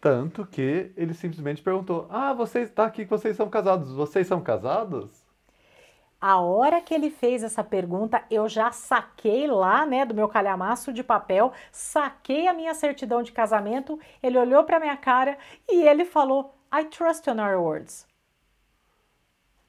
Tanto 0.00 0.44
que 0.44 0.90
ele 0.96 1.14
simplesmente 1.14 1.62
perguntou: 1.62 2.08
Ah, 2.10 2.32
vocês 2.32 2.68
está 2.68 2.84
aqui 2.84 3.04
que 3.04 3.10
vocês 3.10 3.36
são 3.36 3.48
casados. 3.48 3.92
Vocês 3.92 4.26
são 4.26 4.40
casados? 4.40 5.22
A 6.20 6.40
hora 6.40 6.80
que 6.80 6.92
ele 6.92 7.10
fez 7.10 7.44
essa 7.44 7.62
pergunta, 7.62 8.24
eu 8.28 8.48
já 8.48 8.72
saquei 8.72 9.46
lá, 9.46 9.86
né, 9.86 10.04
do 10.04 10.14
meu 10.14 10.28
calhamaço 10.28 10.92
de 10.92 11.02
papel, 11.02 11.52
saquei 11.70 12.46
a 12.48 12.52
minha 12.52 12.74
certidão 12.74 13.22
de 13.22 13.30
casamento. 13.30 13.98
Ele 14.20 14.38
olhou 14.38 14.64
para 14.64 14.80
minha 14.80 14.96
cara 14.96 15.38
e 15.70 15.86
ele 15.86 16.04
falou: 16.04 16.54
I 16.74 16.84
trust 16.86 17.30
on 17.30 17.40
our 17.40 17.60
words. 17.60 18.11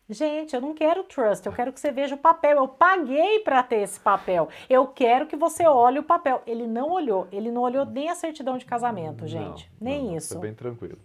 Gente, 0.10 0.54
eu 0.54 0.62
não 0.62 0.74
quero 0.74 1.04
trust, 1.04 1.46
eu 1.46 1.54
quero 1.54 1.72
que 1.72 1.80
você 1.80 1.92
veja 1.92 2.16
o 2.16 2.18
papel. 2.18 2.58
Eu 2.58 2.68
paguei 2.68 3.40
para 3.40 3.64
ter 3.64 3.78
esse 3.78 4.00
papel. 4.00 4.50
Eu 4.70 4.88
quero 4.88 5.26
que 5.28 5.36
você 5.36 5.66
olhe 5.66 6.00
o 6.00 6.04
papel. 6.04 6.42
Ele 6.46 6.68
não 6.68 6.92
olhou, 6.92 7.28
ele 7.32 7.50
não 7.52 7.62
olhou 7.62 7.86
nem 7.86 8.10
a 8.10 8.16
certidão 8.16 8.58
de 8.58 8.66
casamento, 8.66 9.26
gente. 9.26 9.72
Não, 9.80 9.90
nem 9.90 10.08
não, 10.08 10.18
isso. 10.18 10.34
Foi 10.34 10.42
bem 10.42 10.54
tranquilo. 10.54 11.00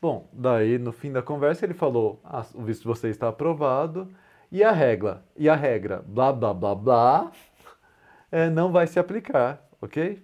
Bom, 0.00 0.28
daí 0.32 0.78
no 0.78 0.92
fim 0.92 1.10
da 1.10 1.22
conversa 1.22 1.64
ele 1.64 1.72
falou: 1.72 2.20
ah, 2.22 2.44
o 2.54 2.62
visto 2.62 2.82
de 2.82 2.88
você 2.88 3.08
está 3.08 3.28
aprovado 3.28 4.08
e 4.52 4.62
a 4.62 4.70
regra, 4.70 5.24
e 5.36 5.48
a 5.48 5.56
regra, 5.56 6.04
blá 6.06 6.32
blá 6.32 6.54
blá 6.54 6.74
blá, 6.74 7.32
é, 8.30 8.48
não 8.48 8.70
vai 8.70 8.86
se 8.86 8.98
aplicar, 8.98 9.66
ok? 9.80 10.22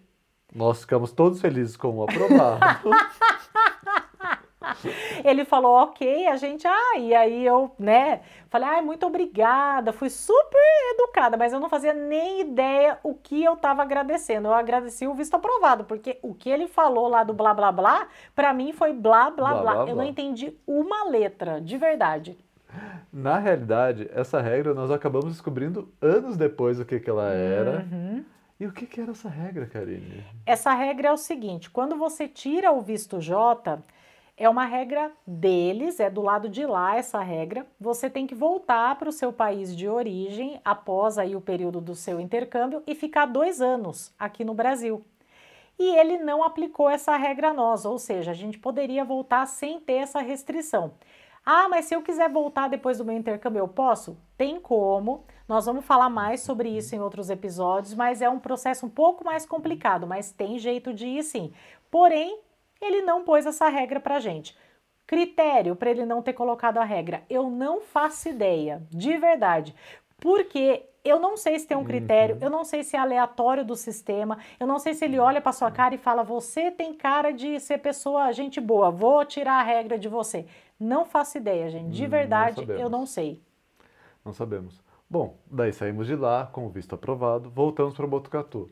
Nós 0.54 0.82
ficamos 0.82 1.12
todos 1.12 1.40
felizes 1.40 1.76
com 1.76 1.96
o 1.96 2.02
aprovado. 2.02 2.60
Ele 5.24 5.44
falou, 5.44 5.72
ok, 5.82 6.26
a 6.26 6.36
gente, 6.36 6.66
ah, 6.66 6.98
e 6.98 7.14
aí 7.14 7.44
eu, 7.44 7.70
né, 7.78 8.20
falei, 8.48 8.68
ai, 8.68 8.82
muito 8.82 9.06
obrigada, 9.06 9.92
fui 9.92 10.10
super 10.10 10.58
educada, 10.94 11.36
mas 11.36 11.52
eu 11.52 11.60
não 11.60 11.68
fazia 11.68 11.92
nem 11.92 12.40
ideia 12.40 12.98
o 13.02 13.14
que 13.14 13.42
eu 13.42 13.56
tava 13.56 13.82
agradecendo. 13.82 14.48
Eu 14.48 14.54
agradeci 14.54 15.06
o 15.06 15.14
visto 15.14 15.34
aprovado, 15.34 15.84
porque 15.84 16.18
o 16.22 16.34
que 16.34 16.50
ele 16.50 16.66
falou 16.66 17.08
lá 17.08 17.24
do 17.24 17.32
blá 17.32 17.54
blá 17.54 17.72
blá, 17.72 18.08
para 18.34 18.52
mim 18.52 18.72
foi 18.72 18.92
blá 18.92 19.30
blá 19.30 19.52
blá. 19.52 19.62
blá, 19.62 19.74
blá. 19.84 19.90
Eu 19.90 19.96
não 19.96 20.04
entendi 20.04 20.56
uma 20.66 21.04
letra, 21.04 21.60
de 21.60 21.76
verdade. 21.76 22.38
Na 23.12 23.38
realidade, 23.38 24.10
essa 24.14 24.40
regra 24.40 24.72
nós 24.72 24.90
acabamos 24.90 25.32
descobrindo 25.32 25.92
anos 26.00 26.36
depois 26.36 26.80
o 26.80 26.84
que, 26.84 26.98
que 26.98 27.10
ela 27.10 27.30
era. 27.30 27.86
Uhum. 27.90 28.24
E 28.58 28.66
o 28.66 28.72
que, 28.72 28.86
que 28.86 29.00
era 29.00 29.10
essa 29.10 29.28
regra, 29.28 29.66
Karine? 29.66 30.24
Essa 30.46 30.72
regra 30.72 31.08
é 31.08 31.12
o 31.12 31.16
seguinte: 31.16 31.68
quando 31.68 31.96
você 31.96 32.28
tira 32.28 32.72
o 32.72 32.80
visto 32.80 33.20
J, 33.20 33.78
é 34.36 34.48
uma 34.48 34.64
regra 34.64 35.12
deles, 35.26 36.00
é 36.00 36.08
do 36.08 36.22
lado 36.22 36.48
de 36.48 36.64
lá 36.64 36.96
essa 36.96 37.20
regra. 37.20 37.66
Você 37.80 38.08
tem 38.08 38.26
que 38.26 38.34
voltar 38.34 38.96
para 38.96 39.08
o 39.08 39.12
seu 39.12 39.32
país 39.32 39.76
de 39.76 39.88
origem 39.88 40.60
após 40.64 41.18
aí 41.18 41.36
o 41.36 41.40
período 41.40 41.80
do 41.80 41.94
seu 41.94 42.18
intercâmbio 42.18 42.82
e 42.86 42.94
ficar 42.94 43.26
dois 43.26 43.60
anos 43.60 44.12
aqui 44.18 44.44
no 44.44 44.54
Brasil. 44.54 45.04
E 45.78 45.96
ele 45.96 46.18
não 46.18 46.42
aplicou 46.42 46.88
essa 46.88 47.16
regra 47.16 47.50
a 47.50 47.54
nós, 47.54 47.84
ou 47.84 47.98
seja, 47.98 48.30
a 48.30 48.34
gente 48.34 48.58
poderia 48.58 49.04
voltar 49.04 49.46
sem 49.46 49.80
ter 49.80 49.94
essa 49.94 50.20
restrição. 50.20 50.92
Ah, 51.44 51.68
mas 51.68 51.86
se 51.86 51.94
eu 51.94 52.02
quiser 52.02 52.30
voltar 52.30 52.68
depois 52.68 52.98
do 52.98 53.04
meu 53.04 53.16
intercâmbio, 53.16 53.58
eu 53.58 53.68
posso? 53.68 54.16
Tem 54.36 54.60
como. 54.60 55.24
Nós 55.48 55.66
vamos 55.66 55.84
falar 55.84 56.08
mais 56.08 56.40
sobre 56.40 56.68
isso 56.68 56.94
em 56.94 57.00
outros 57.00 57.30
episódios, 57.30 57.94
mas 57.94 58.22
é 58.22 58.30
um 58.30 58.38
processo 58.38 58.86
um 58.86 58.90
pouco 58.90 59.24
mais 59.24 59.44
complicado, 59.44 60.06
mas 60.06 60.30
tem 60.30 60.58
jeito 60.58 60.94
de 60.94 61.06
ir 61.06 61.22
sim. 61.24 61.52
Porém, 61.90 62.38
ele 62.84 63.02
não 63.02 63.24
pôs 63.24 63.46
essa 63.46 63.68
regra 63.68 64.00
para 64.00 64.20
gente. 64.20 64.56
Critério 65.06 65.76
para 65.76 65.90
ele 65.90 66.06
não 66.06 66.22
ter 66.22 66.32
colocado 66.32 66.78
a 66.78 66.84
regra, 66.84 67.22
eu 67.28 67.50
não 67.50 67.80
faço 67.80 68.28
ideia, 68.28 68.82
de 68.90 69.16
verdade. 69.16 69.74
Porque 70.18 70.84
eu 71.04 71.18
não 71.18 71.36
sei 71.36 71.58
se 71.58 71.66
tem 71.66 71.76
um 71.76 71.84
critério, 71.84 72.36
uhum. 72.36 72.42
eu 72.42 72.50
não 72.50 72.64
sei 72.64 72.84
se 72.84 72.96
é 72.96 72.98
aleatório 72.98 73.64
do 73.64 73.74
sistema, 73.74 74.38
eu 74.58 74.66
não 74.66 74.78
sei 74.78 74.94
se 74.94 75.04
ele 75.04 75.18
olha 75.18 75.40
para 75.40 75.52
sua 75.52 75.70
cara 75.70 75.94
e 75.94 75.98
fala: 75.98 76.22
"Você 76.22 76.70
tem 76.70 76.94
cara 76.94 77.32
de 77.32 77.58
ser 77.58 77.78
pessoa 77.78 78.32
gente 78.32 78.60
boa, 78.60 78.90
vou 78.90 79.24
tirar 79.24 79.54
a 79.54 79.62
regra 79.62 79.98
de 79.98 80.08
você". 80.08 80.46
Não 80.78 81.04
faço 81.04 81.38
ideia, 81.38 81.68
gente. 81.68 81.90
De 81.90 82.06
hum, 82.06 82.08
verdade, 82.08 82.64
não 82.64 82.74
eu 82.74 82.88
não 82.88 83.06
sei. 83.06 83.42
Não 84.24 84.32
sabemos. 84.32 84.80
Bom, 85.10 85.36
daí 85.50 85.72
saímos 85.72 86.06
de 86.06 86.16
lá 86.16 86.46
com 86.46 86.66
o 86.66 86.70
visto 86.70 86.94
aprovado, 86.94 87.50
voltamos 87.50 87.94
para 87.94 88.06
Botucatu. 88.06 88.70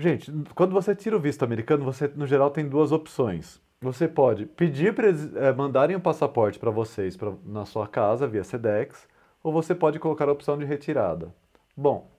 Gente, 0.00 0.32
quando 0.54 0.72
você 0.72 0.94
tira 0.96 1.14
o 1.14 1.20
visto 1.20 1.42
americano, 1.42 1.84
você 1.84 2.08
no 2.08 2.26
geral 2.26 2.50
tem 2.50 2.66
duas 2.66 2.90
opções. 2.90 3.60
Você 3.82 4.08
pode 4.08 4.46
pedir 4.46 4.94
para 4.94 5.08
eles 5.08 5.36
é, 5.36 5.52
mandarem 5.52 5.94
o 5.94 5.98
um 5.98 6.02
passaporte 6.02 6.58
para 6.58 6.70
vocês 6.70 7.18
pra, 7.18 7.34
na 7.44 7.66
sua 7.66 7.86
casa 7.86 8.26
via 8.26 8.42
SEDEX, 8.42 9.06
ou 9.42 9.52
você 9.52 9.74
pode 9.74 9.98
colocar 9.98 10.26
a 10.26 10.32
opção 10.32 10.56
de 10.56 10.64
retirada. 10.64 11.34
Bom, 11.76 12.10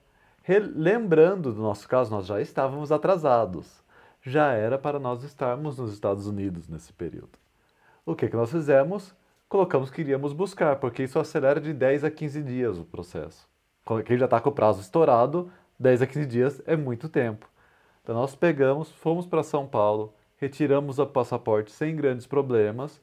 lembrando 0.76 1.52
do 1.52 1.60
nosso 1.60 1.88
caso, 1.88 2.08
nós 2.12 2.26
já 2.26 2.40
estávamos 2.40 2.92
atrasados. 2.92 3.82
Já 4.22 4.52
era 4.52 4.78
para 4.78 5.00
nós 5.00 5.24
estarmos 5.24 5.76
nos 5.76 5.92
Estados 5.92 6.28
Unidos 6.28 6.68
nesse 6.68 6.92
período. 6.92 7.36
O 8.06 8.14
que, 8.14 8.28
que 8.28 8.36
nós 8.36 8.52
fizemos? 8.52 9.12
Colocamos 9.48 9.90
que 9.90 10.02
iríamos 10.02 10.32
buscar, 10.32 10.76
porque 10.76 11.02
isso 11.02 11.18
acelera 11.18 11.60
de 11.60 11.72
10 11.72 12.04
a 12.04 12.10
15 12.12 12.42
dias 12.44 12.78
o 12.78 12.84
processo. 12.84 13.48
Quem 14.06 14.16
já 14.16 14.26
está 14.26 14.40
com 14.40 14.50
o 14.50 14.54
prazo 14.54 14.80
estourado, 14.80 15.50
10 15.80 16.02
a 16.02 16.06
15 16.06 16.26
dias 16.26 16.62
é 16.64 16.76
muito 16.76 17.08
tempo. 17.08 17.50
Então 18.02 18.14
nós 18.14 18.34
pegamos, 18.34 18.90
fomos 18.90 19.26
para 19.26 19.42
São 19.42 19.66
Paulo, 19.66 20.12
retiramos 20.36 20.98
o 20.98 21.06
passaporte 21.06 21.70
sem 21.70 21.94
grandes 21.94 22.26
problemas 22.26 23.00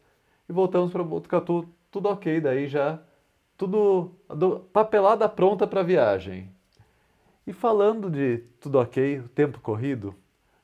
e 0.47 0.53
voltamos 0.53 0.91
para 0.91 1.03
Botucatu, 1.03 1.67
tudo 1.89 2.09
ok, 2.09 2.41
daí 2.41 2.67
já 2.67 2.99
tudo 3.57 4.11
do, 4.27 4.59
papelada 4.71 5.27
pronta 5.27 5.67
para 5.67 5.83
viagem. 5.83 6.49
E 7.45 7.53
falando 7.53 8.09
de 8.09 8.39
tudo 8.59 8.79
ok, 8.79 9.19
o 9.19 9.29
tempo 9.29 9.59
corrido, 9.59 10.13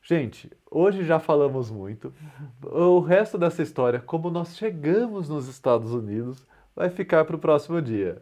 gente, 0.02 0.52
hoje 0.69 1.04
já 1.04 1.19
falamos 1.19 1.71
muito. 1.71 2.13
O 2.62 3.00
resto 3.00 3.38
dessa 3.38 3.63
história, 3.63 4.00
como 4.00 4.30
nós 4.30 4.56
chegamos 4.56 5.28
nos 5.28 5.48
Estados 5.48 5.91
Unidos, 5.91 6.45
vai 6.76 6.89
ficar 6.89 7.26
para 7.26 7.36
o 7.36 7.39
próximo 7.39 7.82
dia. 7.82 8.21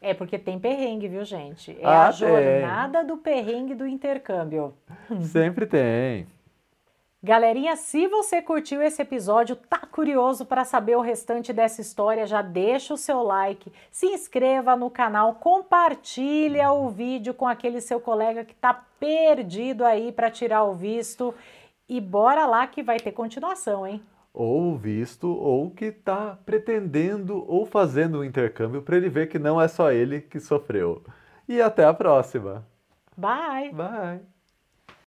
É 0.00 0.14
porque 0.14 0.38
tem 0.38 0.58
perrengue, 0.58 1.08
viu, 1.08 1.24
gente? 1.24 1.76
É 1.80 1.84
ah, 1.84 2.08
a 2.08 2.10
jornada 2.10 2.98
tem. 2.98 3.06
do 3.06 3.16
perrengue 3.16 3.74
do 3.74 3.86
intercâmbio. 3.86 4.74
Sempre 5.22 5.66
tem. 5.66 6.26
Galerinha, 7.20 7.74
se 7.74 8.06
você 8.06 8.40
curtiu 8.40 8.80
esse 8.80 9.02
episódio, 9.02 9.56
tá 9.56 9.78
curioso 9.78 10.46
para 10.46 10.64
saber 10.64 10.96
o 10.96 11.00
restante 11.00 11.52
dessa 11.52 11.80
história, 11.80 12.24
já 12.24 12.40
deixa 12.42 12.94
o 12.94 12.96
seu 12.96 13.24
like, 13.24 13.72
se 13.90 14.06
inscreva 14.06 14.76
no 14.76 14.88
canal, 14.88 15.34
compartilha 15.34 16.70
o 16.70 16.88
vídeo 16.88 17.34
com 17.34 17.48
aquele 17.48 17.80
seu 17.80 17.98
colega 17.98 18.44
que 18.44 18.54
tá 18.54 18.84
perdido 19.00 19.84
aí 19.84 20.12
para 20.12 20.30
tirar 20.30 20.62
o 20.62 20.74
visto 20.74 21.34
e 21.88 22.00
bora 22.00 22.46
lá 22.46 22.68
que 22.68 22.84
vai 22.84 23.00
ter 23.00 23.10
continuação, 23.10 23.84
hein? 23.84 24.00
Ou 24.38 24.78
visto, 24.78 25.28
ou 25.28 25.70
que 25.70 25.86
está 25.86 26.38
pretendendo 26.46 27.44
ou 27.50 27.66
fazendo 27.66 28.20
um 28.20 28.24
intercâmbio 28.24 28.82
para 28.82 28.96
ele 28.96 29.08
ver 29.08 29.28
que 29.28 29.38
não 29.38 29.60
é 29.60 29.66
só 29.66 29.90
ele 29.90 30.20
que 30.20 30.38
sofreu. 30.38 31.02
E 31.48 31.60
até 31.60 31.84
a 31.84 31.92
próxima. 31.92 32.64
Bye. 33.16 33.72
Bye. 33.72 34.37